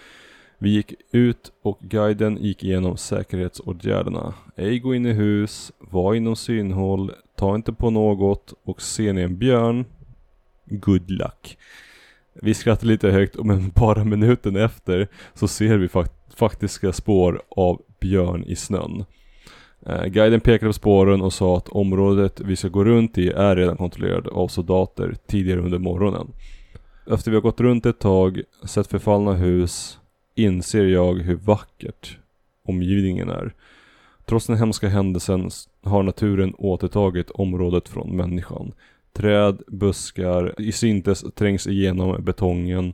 Vi 0.59 0.71
gick 0.71 0.95
ut 1.13 1.53
och 1.63 1.79
guiden 1.81 2.37
gick 2.37 2.65
igenom 2.65 2.97
säkerhetsåtgärderna. 2.97 4.35
Ej 4.57 4.79
gå 4.79 4.95
in 4.95 5.07
i 5.07 5.13
hus, 5.13 5.73
var 5.79 6.15
inom 6.15 6.37
synhåll, 6.37 7.13
ta 7.37 7.55
inte 7.55 7.73
på 7.73 7.91
något 7.91 8.55
och 8.65 8.83
ser 8.83 9.13
ni 9.13 9.23
en 9.23 9.39
björn, 9.39 9.85
good 10.65 11.11
luck. 11.11 11.59
Vi 12.35 12.55
skrattade 12.55 12.87
lite 12.87 13.11
högt 13.11 13.37
men 13.45 13.69
bara 13.75 14.05
minuten 14.05 14.57
efter 14.57 15.09
så 15.35 15.49
ser 15.49 15.77
vi 15.77 15.89
fakt 15.89 16.13
faktiska 16.35 16.93
spår 16.93 17.43
av 17.49 17.83
björn 18.01 18.45
i 18.45 18.57
snön. 18.57 19.05
Eh, 19.87 20.05
guiden 20.05 20.41
pekade 20.41 20.69
på 20.69 20.73
spåren 20.73 21.23
och 21.23 21.33
sa 21.33 21.57
att 21.57 21.69
området 21.69 22.41
vi 22.41 22.57
ska 22.57 22.69
gå 22.69 22.85
runt 22.85 23.19
i 23.19 23.29
är 23.29 23.57
redan 23.57 23.77
kontrollerat 23.77 24.27
av 24.27 24.49
soldater 24.49 25.15
tidigare 25.27 25.61
under 25.61 25.79
morgonen. 25.79 26.33
Efter 27.11 27.31
vi 27.31 27.37
har 27.37 27.43
gått 27.43 27.61
runt 27.61 27.87
ett 27.87 27.99
tag, 27.99 28.43
sett 28.65 28.87
förfallna 28.87 29.33
hus, 29.33 29.99
inser 30.35 30.85
jag 30.85 31.15
hur 31.15 31.37
vackert 31.37 32.19
omgivningen 32.65 33.29
är. 33.29 33.55
Trots 34.25 34.47
den 34.47 34.57
hemska 34.57 34.89
händelsen 34.89 35.51
har 35.83 36.03
naturen 36.03 36.55
återtagit 36.59 37.31
området 37.31 37.89
från 37.89 38.17
människan. 38.17 38.73
Träd, 39.13 39.63
buskar, 39.67 40.55
i 40.59 40.73
syntes 40.73 41.25
trängs 41.35 41.67
igenom 41.67 42.25
betongen. 42.25 42.93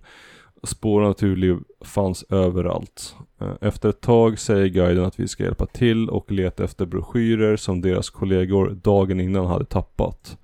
Spår 0.62 1.02
av 1.02 1.08
naturliv 1.08 1.56
fanns 1.84 2.22
överallt. 2.30 3.16
Eh, 3.40 3.54
efter 3.60 3.88
ett 3.88 4.00
tag 4.00 4.38
säger 4.38 4.66
guiden 4.66 5.04
att 5.04 5.20
vi 5.20 5.28
ska 5.28 5.44
hjälpa 5.44 5.66
till 5.66 6.08
och 6.08 6.32
leta 6.32 6.64
efter 6.64 6.86
broschyrer 6.86 7.56
som 7.56 7.80
deras 7.80 8.10
kollegor 8.10 8.70
dagen 8.70 9.20
innan 9.20 9.46
hade 9.46 9.64
tappat. 9.64 10.38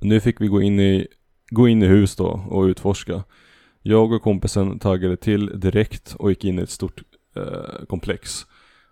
Nu 0.00 0.20
fick 0.20 0.40
vi 0.40 0.46
gå 0.46 0.62
in 0.62 0.80
i, 0.80 1.06
gå 1.50 1.68
in 1.68 1.82
i 1.82 1.86
hus 1.86 2.16
då 2.16 2.44
och 2.48 2.62
utforska. 2.62 3.24
Jag 3.82 4.12
och 4.12 4.22
kompisen 4.22 4.78
taggade 4.78 5.16
till 5.16 5.60
direkt 5.60 6.14
och 6.18 6.30
gick 6.30 6.44
in 6.44 6.58
i 6.58 6.62
ett 6.62 6.70
stort 6.70 7.02
eh, 7.36 7.86
komplex. 7.88 8.46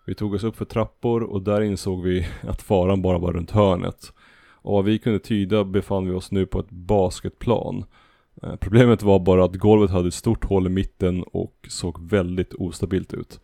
Vi 0.07 0.15
tog 0.15 0.35
oss 0.35 0.45
upp 0.45 0.57
för 0.57 0.65
trappor 0.65 1.23
och 1.23 1.43
där 1.43 1.61
insåg 1.61 2.03
vi 2.03 2.27
att 2.43 2.63
faran 2.63 3.03
bara 3.03 3.19
var 3.19 3.33
runt 3.33 3.51
hörnet. 3.51 4.13
Och 4.63 4.73
vad 4.73 4.85
vi 4.85 4.99
kunde 4.99 5.19
tyda 5.19 5.65
befann 5.65 6.07
vi 6.07 6.15
oss 6.15 6.31
nu 6.31 6.47
på 6.47 6.61
ett 6.61 6.71
basketplan. 6.71 7.85
Eh, 8.43 8.57
problemet 8.57 9.03
var 9.03 9.19
bara 9.19 9.45
att 9.45 9.55
golvet 9.55 9.91
hade 9.91 10.09
ett 10.09 10.15
stort 10.15 10.45
hål 10.45 10.67
i 10.67 10.71
mitten 10.71 11.23
och 11.23 11.67
såg 11.69 12.11
väldigt 12.11 12.55
ostabilt 12.55 13.15
ut. 13.15 13.41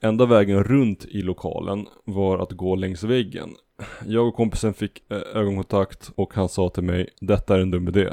Enda 0.00 0.26
vägen 0.26 0.64
runt 0.64 1.04
i 1.04 1.22
lokalen 1.22 1.86
var 2.04 2.38
att 2.38 2.52
gå 2.52 2.74
längs 2.74 3.04
väggen. 3.04 3.50
Jag 4.06 4.28
och 4.28 4.34
kompisen 4.34 4.74
fick 4.74 5.02
eh, 5.10 5.40
ögonkontakt 5.40 6.10
och 6.14 6.34
han 6.34 6.48
sa 6.48 6.68
till 6.68 6.82
mig 6.82 7.08
Detta 7.20 7.56
är 7.56 7.60
en 7.60 7.70
dum 7.70 7.88
idé. 7.88 8.08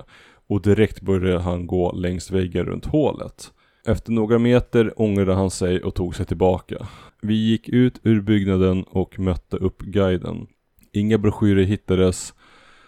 Och 0.47 0.61
direkt 0.61 1.01
började 1.01 1.39
han 1.39 1.67
gå 1.67 1.91
längs 1.91 2.31
väggen 2.31 2.65
runt 2.65 2.85
hålet. 2.85 3.51
Efter 3.87 4.11
några 4.11 4.39
meter 4.39 5.01
ångrade 5.01 5.33
han 5.33 5.51
sig 5.51 5.83
och 5.83 5.95
tog 5.95 6.15
sig 6.15 6.25
tillbaka. 6.25 6.87
Vi 7.21 7.33
gick 7.33 7.69
ut 7.69 7.99
ur 8.03 8.21
byggnaden 8.21 8.83
och 8.83 9.19
mötte 9.19 9.57
upp 9.57 9.81
guiden. 9.81 10.47
Inga 10.95 11.17
broschyrer 11.17 11.63
hittades. 11.63 12.34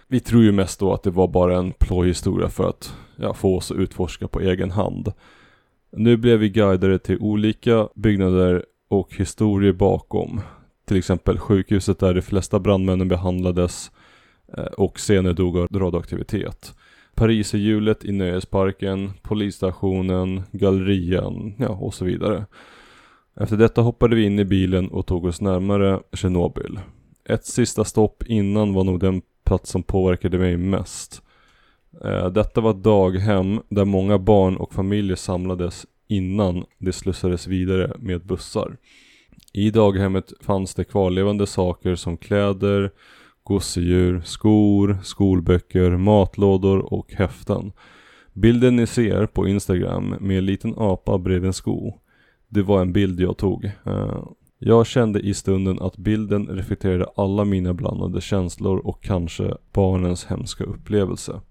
Vi 0.08 0.20
tror 0.20 0.44
ju 0.44 0.52
mest 0.52 0.80
då 0.80 0.94
att 0.94 1.04
det 1.04 1.12
var 1.12 1.28
bara 1.28 1.58
en 1.58 1.72
plojhistoria 1.72 2.50
för 2.50 2.70
att 2.70 2.96
ja, 3.16 3.34
få 3.34 3.58
oss 3.58 3.72
att 3.72 3.78
utforska 3.78 4.28
på 4.28 4.42
egen 4.42 4.72
hand. 4.72 5.12
Nu 5.92 6.18
blev 6.18 6.40
vi 6.40 6.50
guidade 6.50 7.00
till 7.00 7.20
olika 7.20 7.88
byggnader 7.96 8.66
och 8.90 9.16
historier 9.16 9.74
bakom. 9.74 10.42
Till 10.88 10.98
exempel 10.98 11.40
sjukhuset 11.40 12.00
där 12.00 12.14
de 12.14 12.22
flesta 12.22 12.60
brandmännen 12.60 13.08
behandlades 13.08 13.92
eh, 14.58 14.64
och 14.64 15.00
senare 15.00 15.34
dog 15.34 15.58
av 15.58 15.68
radioaktivitet. 15.74 16.74
Pariserhjulet 17.16 18.06
i 18.06 18.12
nöjesparken, 18.12 19.12
polisstationen, 19.22 20.44
gallerian, 20.52 21.56
ja 21.58 21.70
och 21.70 21.94
så 21.94 22.06
vidare. 22.06 22.46
Efter 23.40 23.58
detta 23.58 23.82
hoppade 23.82 24.16
vi 24.16 24.24
in 24.24 24.40
i 24.40 24.46
bilen 24.46 24.88
och 24.88 25.06
tog 25.06 25.26
oss 25.26 25.42
närmare 25.42 26.00
Tjernobyl. 26.14 26.80
Ett 27.30 27.46
sista 27.46 27.84
stopp 27.84 28.24
innan 28.24 28.74
var 28.74 28.84
nog 28.84 29.00
den 29.00 29.22
plats 29.44 29.70
som 29.70 29.84
påverkade 29.84 30.38
mig 30.38 30.58
mest. 30.58 31.22
Eh, 32.04 32.28
detta 32.28 32.62
var 32.62 32.72
ett 32.72 32.84
daghem 32.84 33.62
där 33.70 33.86
många 33.86 34.20
barn 34.20 34.58
och 34.58 34.74
familjer 34.74 35.16
samlades 35.16 35.86
innan 36.08 36.66
de 36.78 36.92
slussades 36.92 37.48
vidare 37.48 37.94
med 38.00 38.26
bussar. 38.26 38.78
I 39.54 39.72
daghemmet 39.72 40.34
fanns 40.42 40.76
det 40.76 40.84
kvarlevande 40.84 41.48
saker 41.48 41.96
som 41.96 42.18
kläder, 42.18 42.92
gosedjur, 43.44 44.22
skor, 44.26 44.98
skolböcker, 45.04 45.98
matlådor 45.98 46.94
och 46.94 47.14
häften. 47.14 47.72
Bilden 48.34 48.76
ni 48.76 48.88
ser 48.88 49.26
på 49.26 49.48
Instagram 49.48 50.16
med 50.20 50.38
en 50.38 50.46
liten 50.46 50.74
apa 50.78 51.18
bredvid 51.18 51.48
en 51.48 51.54
sko, 51.54 52.00
det 52.48 52.62
var 52.62 52.82
en 52.82 52.94
bild 52.94 53.20
jag 53.20 53.38
tog. 53.38 53.66
Eh, 53.66 54.24
jag 54.60 54.88
kände 54.88 55.20
i 55.20 55.34
stunden 55.34 55.82
att 55.82 55.98
bilden 55.98 56.48
reflekterade 56.48 57.06
alla 57.16 57.46
mina 57.46 57.74
blandade 57.74 58.22
känslor 58.22 58.78
och 58.78 59.04
kanske 59.04 59.58
barnens 59.74 60.26
hemska 60.26 60.64
upplevelse. 60.64 61.42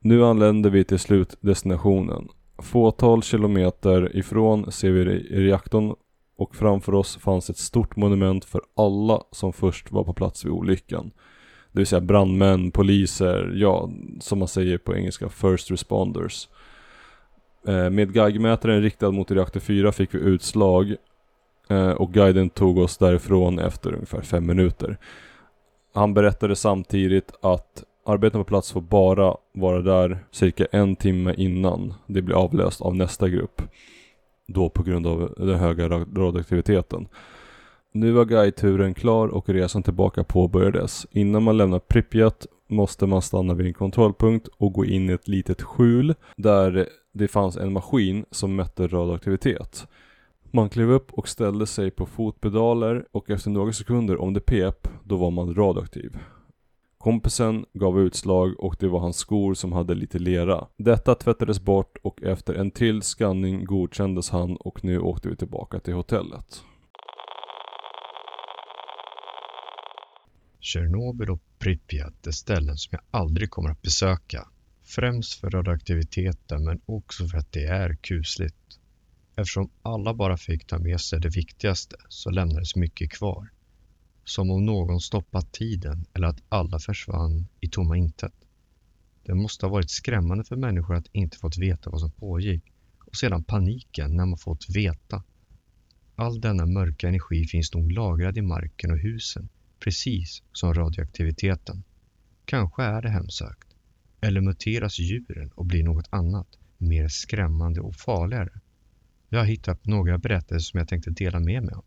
Nu 0.00 0.24
anländer 0.24 0.70
vi 0.70 0.84
till 0.84 0.98
slutdestinationen. 0.98 2.28
Fåtal 2.58 3.22
kilometer 3.22 4.16
ifrån 4.16 4.72
ser 4.72 4.90
vi 4.90 5.04
reaktorn 5.30 5.94
och 6.36 6.54
framför 6.54 6.94
oss 6.94 7.16
fanns 7.16 7.50
ett 7.50 7.58
stort 7.58 7.96
monument 7.96 8.44
för 8.44 8.60
alla 8.76 9.22
som 9.30 9.52
först 9.52 9.92
var 9.92 10.04
på 10.04 10.12
plats 10.12 10.44
vid 10.44 10.52
olyckan. 10.52 11.10
Det 11.72 11.78
vill 11.78 11.86
säga 11.86 12.00
brandmän, 12.00 12.70
poliser, 12.70 13.52
ja, 13.54 13.90
som 14.20 14.38
man 14.38 14.48
säger 14.48 14.78
på 14.78 14.96
engelska, 14.96 15.28
first 15.28 15.70
responders. 15.70 16.48
Eh, 17.66 17.90
med 17.90 18.16
Geigermätaren 18.16 18.82
riktad 18.82 19.10
mot 19.10 19.30
reaktor 19.30 19.60
4 19.60 19.92
fick 19.92 20.14
vi 20.14 20.18
utslag 20.18 20.96
Eh, 21.72 21.90
och 21.90 22.12
guiden 22.12 22.50
tog 22.50 22.78
oss 22.78 22.98
därifrån 22.98 23.58
efter 23.58 23.92
ungefär 23.94 24.20
fem 24.20 24.46
minuter. 24.46 24.96
Han 25.94 26.14
berättade 26.14 26.56
samtidigt 26.56 27.32
att 27.42 27.84
arbetarna 28.06 28.44
på 28.44 28.48
plats 28.48 28.72
får 28.72 28.80
bara 28.80 29.36
vara 29.52 29.82
där 29.82 30.24
cirka 30.30 30.66
en 30.72 30.96
timme 30.96 31.34
innan 31.36 31.94
det 32.06 32.22
blir 32.22 32.36
avlöst 32.36 32.80
av 32.80 32.96
nästa 32.96 33.28
grupp. 33.28 33.62
Då 34.46 34.68
på 34.68 34.82
grund 34.82 35.06
av 35.06 35.34
den 35.36 35.58
höga 35.58 35.88
radioaktiviteten. 35.88 37.08
Nu 37.92 38.12
var 38.12 38.24
guideturen 38.24 38.94
klar 38.94 39.28
och 39.28 39.48
resan 39.48 39.82
tillbaka 39.82 40.24
påbörjades. 40.24 41.06
Innan 41.10 41.42
man 41.42 41.56
lämnar 41.56 41.78
Pripyat 41.78 42.46
måste 42.68 43.06
man 43.06 43.22
stanna 43.22 43.54
vid 43.54 43.66
en 43.66 43.74
kontrollpunkt 43.74 44.48
och 44.56 44.72
gå 44.72 44.84
in 44.84 45.10
i 45.10 45.12
ett 45.12 45.28
litet 45.28 45.62
skjul 45.62 46.14
där 46.36 46.88
det 47.12 47.28
fanns 47.28 47.56
en 47.56 47.72
maskin 47.72 48.24
som 48.30 48.56
mätte 48.56 48.86
radioaktivitet. 48.86 49.86
Man 50.54 50.68
klev 50.68 50.90
upp 50.90 51.12
och 51.12 51.28
ställde 51.28 51.66
sig 51.66 51.90
på 51.90 52.06
fotpedaler 52.06 53.06
och 53.12 53.30
efter 53.30 53.50
några 53.50 53.72
sekunder 53.72 54.20
om 54.20 54.34
det 54.34 54.40
pep, 54.40 54.88
då 55.04 55.16
var 55.16 55.30
man 55.30 55.54
radioaktiv. 55.54 56.18
Kompisen 56.98 57.66
gav 57.72 58.00
utslag 58.00 58.60
och 58.60 58.76
det 58.80 58.88
var 58.88 59.00
hans 59.00 59.16
skor 59.16 59.54
som 59.54 59.72
hade 59.72 59.94
lite 59.94 60.18
lera. 60.18 60.66
Detta 60.76 61.14
tvättades 61.14 61.60
bort 61.60 61.96
och 62.02 62.22
efter 62.22 62.54
en 62.54 62.70
till 62.70 63.02
skanning 63.02 63.64
godkändes 63.64 64.30
han 64.30 64.56
och 64.56 64.84
nu 64.84 64.98
åkte 64.98 65.28
vi 65.28 65.36
tillbaka 65.36 65.80
till 65.80 65.94
hotellet. 65.94 66.62
Tjernobyl 70.60 71.30
och 71.30 71.40
Pripyat 71.58 72.26
är 72.26 72.30
ställen 72.30 72.76
som 72.76 72.88
jag 72.90 73.20
aldrig 73.20 73.50
kommer 73.50 73.70
att 73.70 73.82
besöka. 73.82 74.48
Främst 74.84 75.40
för 75.40 75.50
radioaktiviteten 75.50 76.64
men 76.64 76.80
också 76.86 77.28
för 77.28 77.38
att 77.38 77.52
det 77.52 77.64
är 77.64 77.94
kusligt. 77.94 78.78
Eftersom 79.36 79.70
alla 79.82 80.14
bara 80.14 80.36
fick 80.36 80.66
ta 80.66 80.78
med 80.78 81.00
sig 81.00 81.20
det 81.20 81.28
viktigaste 81.28 81.96
så 82.08 82.30
lämnades 82.30 82.76
mycket 82.76 83.10
kvar. 83.10 83.48
Som 84.24 84.50
om 84.50 84.66
någon 84.66 85.00
stoppat 85.00 85.52
tiden 85.52 86.06
eller 86.12 86.26
att 86.26 86.42
alla 86.48 86.78
försvann 86.78 87.46
i 87.60 87.68
tomma 87.68 87.96
intet. 87.96 88.34
Det 89.24 89.34
måste 89.34 89.66
ha 89.66 89.70
varit 89.70 89.90
skrämmande 89.90 90.44
för 90.44 90.56
människor 90.56 90.94
att 90.94 91.06
inte 91.12 91.38
fått 91.38 91.58
veta 91.58 91.90
vad 91.90 92.00
som 92.00 92.10
pågick 92.10 92.62
och 92.98 93.16
sedan 93.16 93.44
paniken 93.44 94.16
när 94.16 94.26
man 94.26 94.38
fått 94.38 94.66
veta. 94.68 95.22
All 96.16 96.40
denna 96.40 96.66
mörka 96.66 97.08
energi 97.08 97.46
finns 97.46 97.74
nog 97.74 97.92
lagrad 97.92 98.38
i 98.38 98.42
marken 98.42 98.90
och 98.90 98.98
husen 98.98 99.48
precis 99.80 100.42
som 100.52 100.74
radioaktiviteten. 100.74 101.82
Kanske 102.44 102.82
är 102.82 103.02
det 103.02 103.10
hemsökt. 103.10 103.68
Eller 104.20 104.40
muteras 104.40 104.98
djuren 104.98 105.50
och 105.54 105.66
blir 105.66 105.84
något 105.84 106.08
annat, 106.10 106.48
mer 106.78 107.08
skrämmande 107.08 107.80
och 107.80 107.94
farligare. 107.94 108.60
Jag 109.32 109.38
har 109.38 109.46
hittat 109.46 109.86
några 109.86 110.18
berättelser 110.18 110.70
som 110.70 110.78
jag 110.78 110.88
tänkte 110.88 111.10
dela 111.10 111.40
med 111.40 111.62
mig 111.62 111.74
av. 111.74 111.84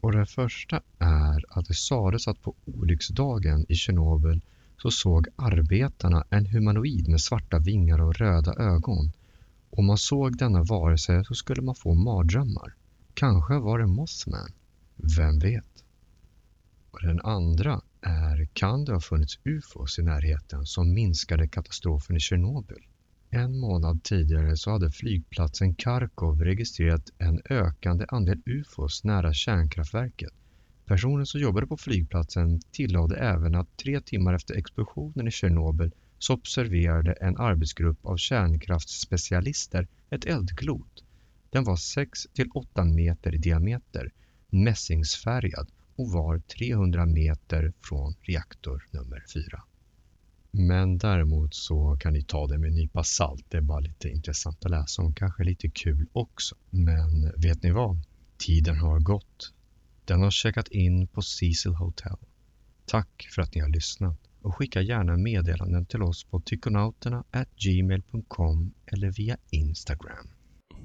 Och 0.00 0.12
den 0.12 0.26
första 0.26 0.82
är 0.98 1.44
att 1.48 1.66
det 1.66 1.74
sades 1.74 2.28
att 2.28 2.42
på 2.42 2.54
olycksdagen 2.64 3.66
i 3.68 3.74
Tjernobyl 3.74 4.40
så 4.82 4.90
såg 4.90 5.26
arbetarna 5.36 6.24
en 6.30 6.46
humanoid 6.46 7.08
med 7.08 7.20
svarta 7.20 7.58
vingar 7.58 8.00
och 8.00 8.14
röda 8.14 8.54
ögon. 8.54 9.12
Om 9.70 9.86
man 9.86 9.98
såg 9.98 10.38
denna 10.38 10.62
varelse 10.62 11.24
så 11.24 11.34
skulle 11.34 11.62
man 11.62 11.74
få 11.74 11.94
mardrömmar. 11.94 12.74
Kanske 13.14 13.58
var 13.58 13.78
det 13.78 13.86
Mothman. 13.86 14.52
Vem 15.16 15.38
vet? 15.38 15.84
Och 16.90 17.02
den 17.02 17.20
andra 17.20 17.80
är, 18.00 18.48
kan 18.52 18.84
det 18.84 18.92
ha 18.92 19.00
funnits 19.00 19.38
ufos 19.44 19.98
i 19.98 20.02
närheten 20.02 20.66
som 20.66 20.94
minskade 20.94 21.48
katastrofen 21.48 22.16
i 22.16 22.20
Tjernobyl? 22.20 22.86
En 23.32 23.58
månad 23.58 24.02
tidigare 24.02 24.56
så 24.56 24.70
hade 24.70 24.90
flygplatsen 24.90 25.74
Kharkov 25.74 26.40
registrerat 26.40 27.10
en 27.18 27.40
ökande 27.50 28.06
andel 28.08 28.42
ufos 28.46 29.04
nära 29.04 29.32
kärnkraftverket. 29.32 30.32
Personen 30.86 31.26
som 31.26 31.40
jobbade 31.40 31.66
på 31.66 31.76
flygplatsen 31.76 32.60
tillade 32.60 33.16
även 33.16 33.54
att 33.54 33.76
tre 33.76 34.00
timmar 34.00 34.34
efter 34.34 34.54
explosionen 34.54 35.28
i 35.28 35.30
Tjernobyl 35.30 35.90
så 36.18 36.34
observerade 36.34 37.12
en 37.12 37.36
arbetsgrupp 37.36 38.06
av 38.06 38.16
kärnkraftsspecialister 38.16 39.88
ett 40.10 40.24
eldklot. 40.24 41.04
Den 41.50 41.64
var 41.64 41.76
6 41.76 42.26
8 42.54 42.84
meter 42.84 43.34
i 43.34 43.38
diameter, 43.38 44.10
mässingsfärgad 44.48 45.70
och 45.96 46.10
var 46.10 46.38
300 46.38 47.06
meter 47.06 47.72
från 47.80 48.14
reaktor 48.22 48.86
nummer 48.90 49.24
4. 49.34 49.62
Men 50.50 50.98
däremot 50.98 51.54
så 51.54 51.96
kan 52.00 52.12
ni 52.12 52.22
ta 52.22 52.46
det 52.46 52.58
med 52.58 52.68
en 52.68 52.74
nypa 52.74 53.04
salt. 53.04 53.44
Det 53.48 53.56
är 53.56 53.60
bara 53.62 53.80
lite 53.80 54.08
intressant 54.08 54.64
att 54.64 54.70
läsa 54.70 55.02
om, 55.02 55.14
kanske 55.14 55.44
lite 55.44 55.70
kul 55.70 56.06
också. 56.12 56.56
Men 56.70 57.32
vet 57.36 57.62
ni 57.62 57.70
vad? 57.70 57.98
Tiden 58.38 58.78
har 58.78 59.00
gått. 59.00 59.52
Den 60.04 60.22
har 60.22 60.30
checkat 60.30 60.68
in 60.68 61.06
på 61.06 61.22
Cecil 61.22 61.74
Hotel. 61.74 62.16
Tack 62.86 63.28
för 63.34 63.42
att 63.42 63.54
ni 63.54 63.60
har 63.60 63.68
lyssnat 63.68 64.18
och 64.42 64.56
skicka 64.56 64.82
gärna 64.82 65.16
meddelanden 65.16 65.86
till 65.86 66.02
oss 66.02 66.24
på 66.24 66.42
gmail.com 67.56 68.74
eller 68.86 69.10
via 69.10 69.36
Instagram. 69.50 70.28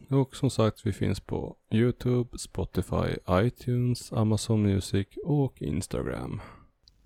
Och 0.09 0.35
som 0.35 0.49
sagt, 0.49 0.85
vi 0.85 0.93
finns 0.93 1.19
på 1.19 1.55
Youtube, 1.71 2.37
Spotify, 2.37 3.17
iTunes, 3.29 4.13
Amazon 4.13 4.63
Music 4.63 5.07
och 5.25 5.61
Instagram. 5.61 6.41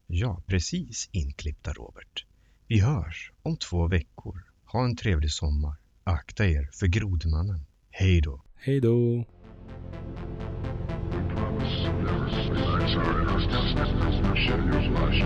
Ja, 0.07 0.43
precis 0.47 1.09
inklippta 1.11 1.73
Robert. 1.73 2.25
Vi 2.71 2.79
hörs 2.79 3.31
om 3.43 3.57
två 3.57 3.87
veckor. 3.87 4.43
Ha 4.65 4.85
en 4.85 4.95
trevlig 4.95 5.31
sommar. 5.31 5.75
Akta 6.03 6.45
er 6.45 6.69
för 6.73 6.87
grodmannen. 6.87 7.65
Hej 7.89 8.21
då. 8.21 8.41
Hej 8.55 8.79
då. 8.79 9.25
Show 14.35 14.59
you 14.59 14.81
flash, 14.87 15.19